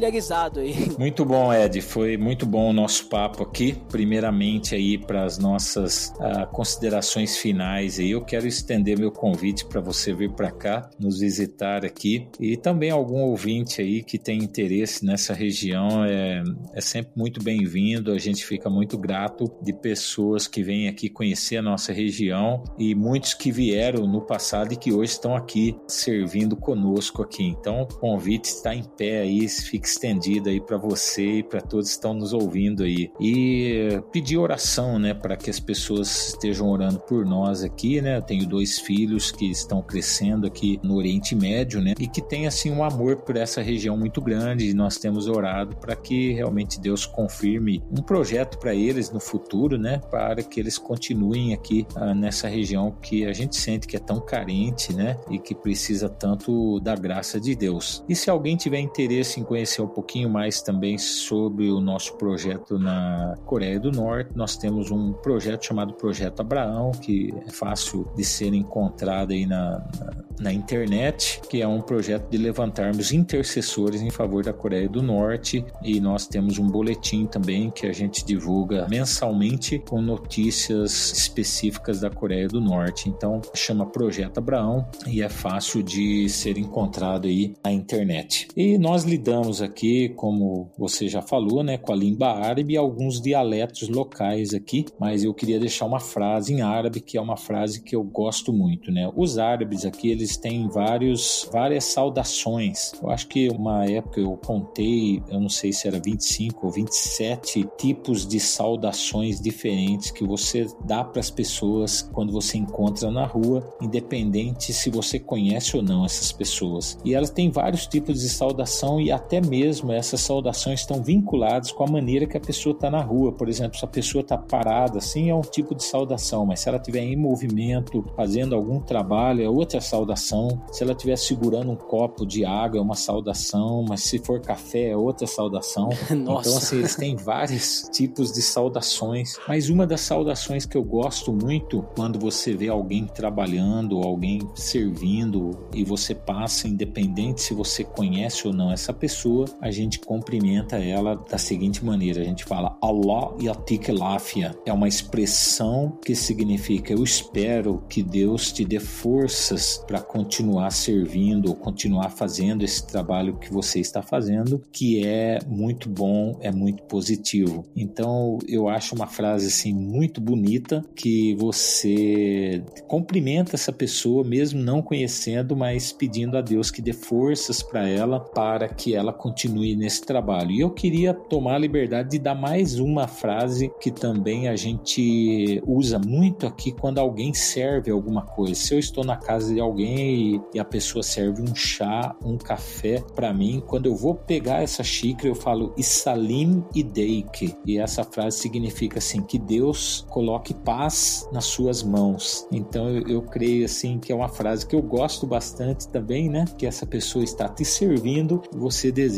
[0.60, 0.74] aí.
[0.98, 1.80] Muito bom, Ed.
[1.82, 3.76] Foi muito bom o nosso papo aqui.
[3.90, 9.80] Primeiramente aí para as nossas uh, considerações finais aí, eu quero estender meu convite para
[9.80, 15.04] você vir para cá, nos visitar aqui e também algum ouvinte aí que tem interesse
[15.04, 18.12] nessa região é, é sempre muito bem-vindo.
[18.12, 22.94] A gente fica muito grato de pessoas que vêm aqui conhecer a nossa região e
[22.94, 27.44] muitos que vieram no passado e que hoje estão aqui servindo conosco aqui.
[27.44, 31.88] Então, o convite está em pé aí, fica estendido aí para você e para todos
[31.88, 33.10] que estão nos ouvindo aí.
[33.20, 38.16] E pedir oração, né, para que as pessoas estejam orando por nós aqui, né?
[38.16, 41.94] Eu tenho dois filhos que estão crescendo aqui no Oriente Médio, né?
[41.98, 44.70] E que tem assim um amor por essa região muito grande.
[44.70, 49.78] E nós temos orado para que realmente Deus confirme um projeto para eles no futuro,
[49.78, 50.00] né?
[50.10, 54.20] Para que eles continuem aqui ah, nessa região que a gente sente que é tão
[54.20, 55.18] carente, né?
[55.30, 58.04] E que precisa tanto da graça de Deus.
[58.08, 62.78] E se alguém tiver interesse em conhecer um pouquinho mais também sobre o nosso projeto
[62.78, 68.24] na Coreia do Norte, nós temos um projeto chamado Projeto Abraão, que é fácil de
[68.24, 74.10] ser encontrado aí na, na, na internet, que é um projeto de levantarmos intercessores em
[74.10, 75.64] favor da Coreia do Norte.
[75.82, 82.10] E nós temos um boletim também que a gente divulga mensalmente com notícias específicas da
[82.10, 83.08] Coreia do Norte.
[83.08, 88.48] Então, chama Projeto Abraão e é fácil de ser encontrado aí na internet.
[88.56, 93.20] E nós lidamos aqui, como você já falou, né, com a língua árabe e alguns
[93.20, 97.82] dialetos locais aqui, mas eu queria deixar uma frase em árabe que é uma frase
[97.82, 99.10] que eu gosto muito, né?
[99.16, 102.92] Os árabes aqui, eles têm vários várias saudações.
[103.02, 107.68] Eu acho que uma época eu contei, eu não sei se era 25 ou 27
[107.76, 113.68] tipos de saudações diferentes que você dá para as pessoas quando você encontra na rua,
[113.80, 116.98] independente se você conhece ou não essas pessoas.
[117.04, 121.84] E elas têm vários tipos de saudação e até mesmo essas saudações estão vinculadas com
[121.84, 123.32] a maneira que a pessoa está na rua.
[123.32, 126.70] Por exemplo, se a pessoa está parada assim é um tipo de saudação, mas se
[126.70, 130.62] ela estiver em movimento, fazendo algum trabalho é outra saudação.
[130.72, 134.88] Se ela estiver segurando um copo de água é uma saudação, mas se for café
[134.88, 135.90] é outra saudação.
[136.16, 136.48] Nossa.
[136.48, 141.30] Então assim, eles têm vários tipos de saudações, mas uma das saudações que eu gosto
[141.30, 148.46] muito quando você vê alguém trabalhando, alguém servindo e você passa, independente se você conhece
[148.46, 153.34] ou não essa pessoa, a gente cumprimenta ela da seguinte maneira: a gente fala Allah
[153.40, 154.54] yatik lafia.
[154.64, 161.48] É uma expressão que significa eu espero que Deus te dê forças para continuar servindo
[161.48, 166.82] ou continuar fazendo esse trabalho que você está fazendo, que é muito bom, é muito
[166.84, 167.64] positivo.
[167.76, 174.82] Então eu acho uma frase assim muito bonita que você cumprimenta essa pessoa mesmo não
[174.82, 179.31] conhecendo, mas pedindo a Deus que dê forças para ela para que ela continue
[179.76, 180.50] nesse trabalho.
[180.50, 185.62] E eu queria tomar a liberdade de dar mais uma frase que também a gente
[185.66, 188.54] usa muito aqui quando alguém serve alguma coisa.
[188.54, 193.02] Se eu estou na casa de alguém e, a pessoa serve um chá, um café
[193.14, 197.56] para mim, quando eu vou pegar essa xícara, eu falo Isalim Ideike.
[197.66, 202.46] E essa frase significa assim que Deus coloque paz nas suas mãos.
[202.52, 206.44] Então eu, eu creio assim que é uma frase que eu gosto bastante também, né?
[206.56, 209.11] Que essa pessoa está te servindo, você deseja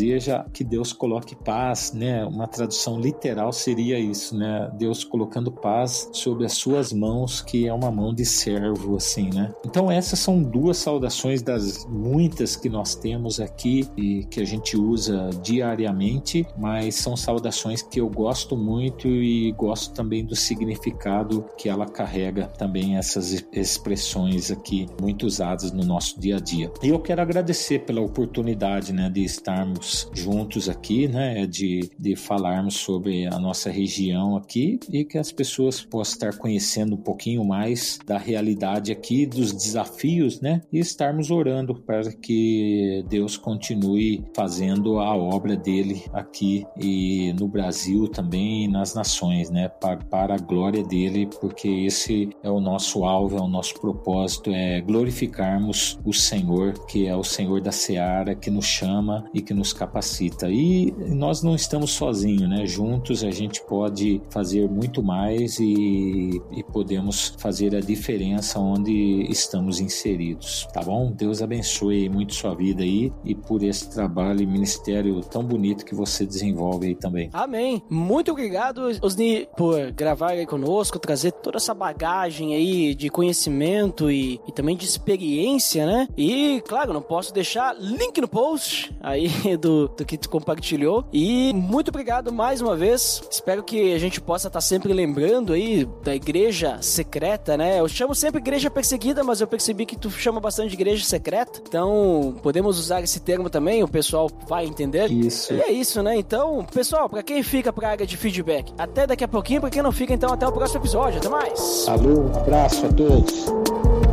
[0.53, 2.25] que Deus coloque paz, né?
[2.25, 4.71] Uma tradução literal seria isso, né?
[4.77, 9.53] Deus colocando paz sobre as suas mãos, que é uma mão de servo, assim, né?
[9.65, 14.77] Então essas são duas saudações das muitas que nós temos aqui e que a gente
[14.77, 21.69] usa diariamente, mas são saudações que eu gosto muito e gosto também do significado que
[21.69, 26.71] ela carrega também essas expressões aqui muito usadas no nosso dia a dia.
[26.83, 32.75] E eu quero agradecer pela oportunidade, né, de estarmos juntos aqui, né, de, de falarmos
[32.75, 37.99] sobre a nossa região aqui e que as pessoas possam estar conhecendo um pouquinho mais
[38.07, 45.15] da realidade aqui, dos desafios, né, e estarmos orando para que Deus continue fazendo a
[45.17, 50.85] obra dele aqui e no Brasil também e nas nações, né, para, para a glória
[50.85, 56.75] dele, porque esse é o nosso alvo, é o nosso propósito, é glorificarmos o Senhor,
[56.87, 60.49] que é o Senhor da seara, que nos chama e que nos nos capacita.
[60.51, 62.67] E nós não estamos sozinhos, né?
[62.67, 69.81] Juntos a gente pode fazer muito mais e, e podemos fazer a diferença onde estamos
[69.81, 71.13] inseridos, tá bom?
[71.13, 75.95] Deus abençoe muito sua vida aí e por esse trabalho e ministério tão bonito que
[75.95, 77.31] você desenvolve aí também.
[77.33, 77.83] Amém.
[77.89, 84.41] Muito obrigado, Osni, por gravar aí conosco, trazer toda essa bagagem aí de conhecimento e,
[84.47, 86.09] e também de experiência, né?
[86.17, 89.29] E, claro, não posso deixar link no post aí
[89.65, 91.05] do, do que tu compartilhou.
[91.11, 93.23] E muito obrigado mais uma vez.
[93.31, 97.81] Espero que a gente possa estar sempre lembrando aí da igreja secreta, né?
[97.81, 101.63] Eu chamo sempre igreja perseguida, mas eu percebi que tu chama bastante de igreja secreta.
[101.67, 105.11] Então, podemos usar esse termo também, o pessoal vai entender.
[105.11, 105.55] Isso.
[105.55, 106.17] E é isso, né?
[106.17, 109.63] Então, pessoal, pra quem fica pra área de feedback, até daqui a pouquinho.
[109.63, 111.19] Pra quem não fica, então, até o próximo episódio.
[111.19, 111.87] Até mais!
[111.89, 114.04] Alô, um abraço a todos.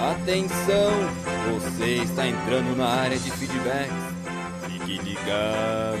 [0.00, 0.90] Atenção!
[1.52, 3.92] Você está entrando na área de feedbacks.
[4.66, 5.98] Fique ligado.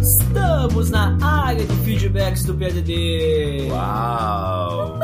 [0.00, 3.68] Estamos na área de feedbacks do PDD.
[3.70, 4.98] Uau!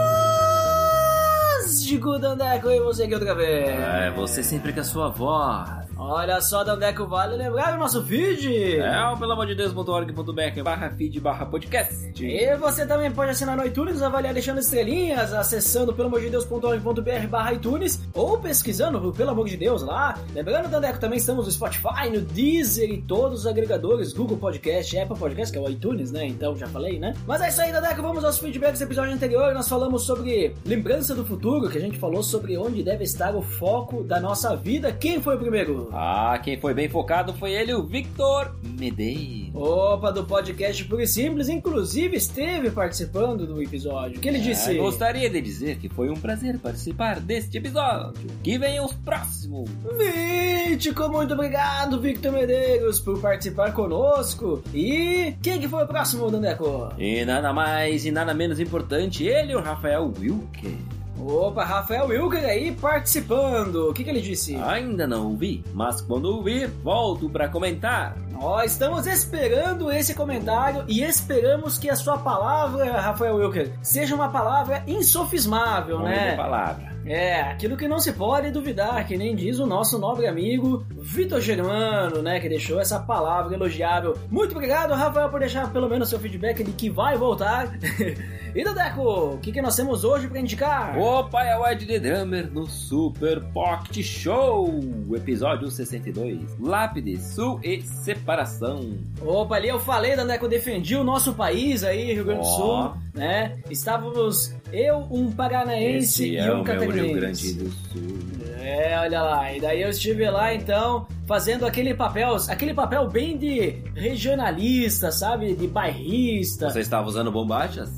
[2.00, 3.68] Mágico Dandeco e você aqui outra vez.
[3.68, 5.89] É, você sempre com a sua voz.
[6.02, 8.78] Olha só, Dandeco, vale lembrar o nosso feed.
[8.78, 12.24] É o pelo amor de Deus.org.br barra feed barra podcast.
[12.24, 17.26] E você também pode assinar no iTunes, avaliar deixando estrelinhas, acessando pelo amor de Deus.org.br
[17.28, 20.18] barra iTunes ou pesquisando pelo amor de Deus lá.
[20.34, 25.18] Lembrando, Dandeco, também estamos no Spotify, no Deezer e todos os agregadores, Google Podcast, Apple
[25.18, 26.24] Podcast, que é o iTunes, né?
[26.26, 27.12] Então já falei, né?
[27.26, 29.52] Mas é isso aí, Dandeco, vamos aos feedbacks do episódio anterior.
[29.52, 33.42] Nós falamos sobre lembrança do futuro, que a gente falou sobre onde deve estar o
[33.42, 34.90] foco da nossa vida.
[34.92, 35.89] Quem foi o primeiro?
[35.92, 39.50] Ah, quem foi bem focado foi ele, o Victor Medeiros.
[39.54, 44.18] Opa, do podcast Puro e Simples, inclusive esteve participando do episódio.
[44.18, 44.70] O que ele disse?
[44.70, 48.30] É, gostaria de dizer que foi um prazer participar deste episódio.
[48.42, 49.68] Que venham os próximos.
[49.96, 54.62] Mítico, muito obrigado, Victor Medeiros, por participar conosco.
[54.72, 56.92] E quem que foi o próximo, Dandeco?
[56.98, 60.99] E nada mais e nada menos importante, ele, o Rafael Wilker.
[61.20, 63.90] Opa, Rafael Wilker aí participando.
[63.90, 64.56] O que, que ele disse?
[64.56, 68.16] Ainda não ouvi, mas quando ouvir, volto para comentar.
[68.40, 74.30] Ó, estamos esperando esse comentário e esperamos que a sua palavra, Rafael Wilker, seja uma
[74.30, 76.36] palavra insofismável, Nome né?
[76.36, 76.90] palavra.
[77.04, 81.40] É, aquilo que não se pode duvidar, que nem diz o nosso nobre amigo Vitor
[81.40, 84.16] Germano, né, que deixou essa palavra elogiável.
[84.30, 87.68] Muito obrigado, Rafael, por deixar pelo menos seu feedback de que vai voltar.
[88.54, 90.98] e Dadeco, o que, que nós temos hoje para indicar?
[90.98, 94.80] Opa, é o Ed The Drummer no Super Pocket Show,
[95.14, 96.58] episódio 62.
[96.58, 98.98] Lápide, Sul e Separação.
[99.20, 102.56] Opa, ali eu falei, Dadeco, defendi o nosso país aí, Rio Grande do Ó.
[102.90, 103.58] Sul, né?
[103.70, 107.06] Estávamos eu, um paranaense Esse e é um catarinense.
[107.06, 108.40] Rio Grande do Sul.
[108.60, 109.52] É, olha lá.
[109.52, 115.54] E daí eu estive lá então fazendo aquele papel, aquele papel bem de regionalista, sabe?
[115.54, 116.68] De bairrista.
[116.68, 117.90] Você estava usando bombachas?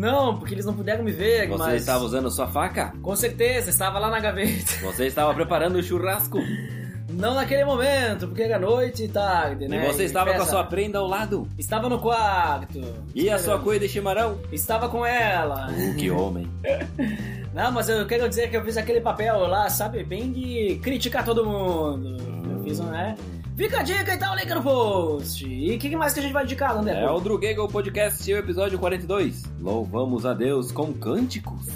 [0.00, 2.94] Não, porque eles não puderam me ver, Você mas estava usando sua faca?
[3.02, 4.72] com certeza estava lá na gaveta.
[4.82, 6.38] Você estava preparando o churrasco?
[7.10, 9.84] Não naquele momento, porque era noite e tarde, né?
[9.84, 11.46] E você estava com a sua prenda ao lado?
[11.58, 12.80] Estava no quarto.
[13.14, 14.38] E a sua cuia de chimarrão?
[14.50, 15.68] Estava com ela.
[15.70, 16.48] Uh, que homem.
[17.52, 20.02] Não, mas eu quero dizer que eu fiz aquele papel lá, sabe?
[20.02, 22.16] Bem de criticar todo mundo.
[22.56, 23.16] Eu fiz um, né?
[23.60, 25.46] Fica a dica e tá o link no post.
[25.46, 26.98] E o que, que mais que a gente vai indicar, André?
[26.98, 29.42] É o Drugego Podcast, episódio 42.
[29.60, 31.66] Louvamos a Deus com cânticos.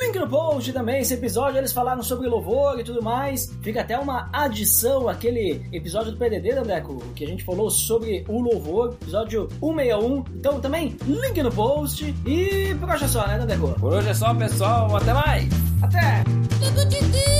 [0.00, 1.00] Link no post também.
[1.00, 3.52] Esse episódio eles falaram sobre louvor e tudo mais.
[3.60, 8.40] Fica até uma adição àquele episódio do PDD, Dandeco, que a gente falou sobre o
[8.40, 10.24] louvor, episódio 161.
[10.36, 12.04] Então também, link no post.
[12.24, 13.80] E por hoje é só, né, Dandeco?
[13.80, 14.94] Por hoje é só, pessoal.
[14.94, 15.48] Até mais.
[15.82, 16.22] Até!
[16.60, 17.31] Tudo de Deus.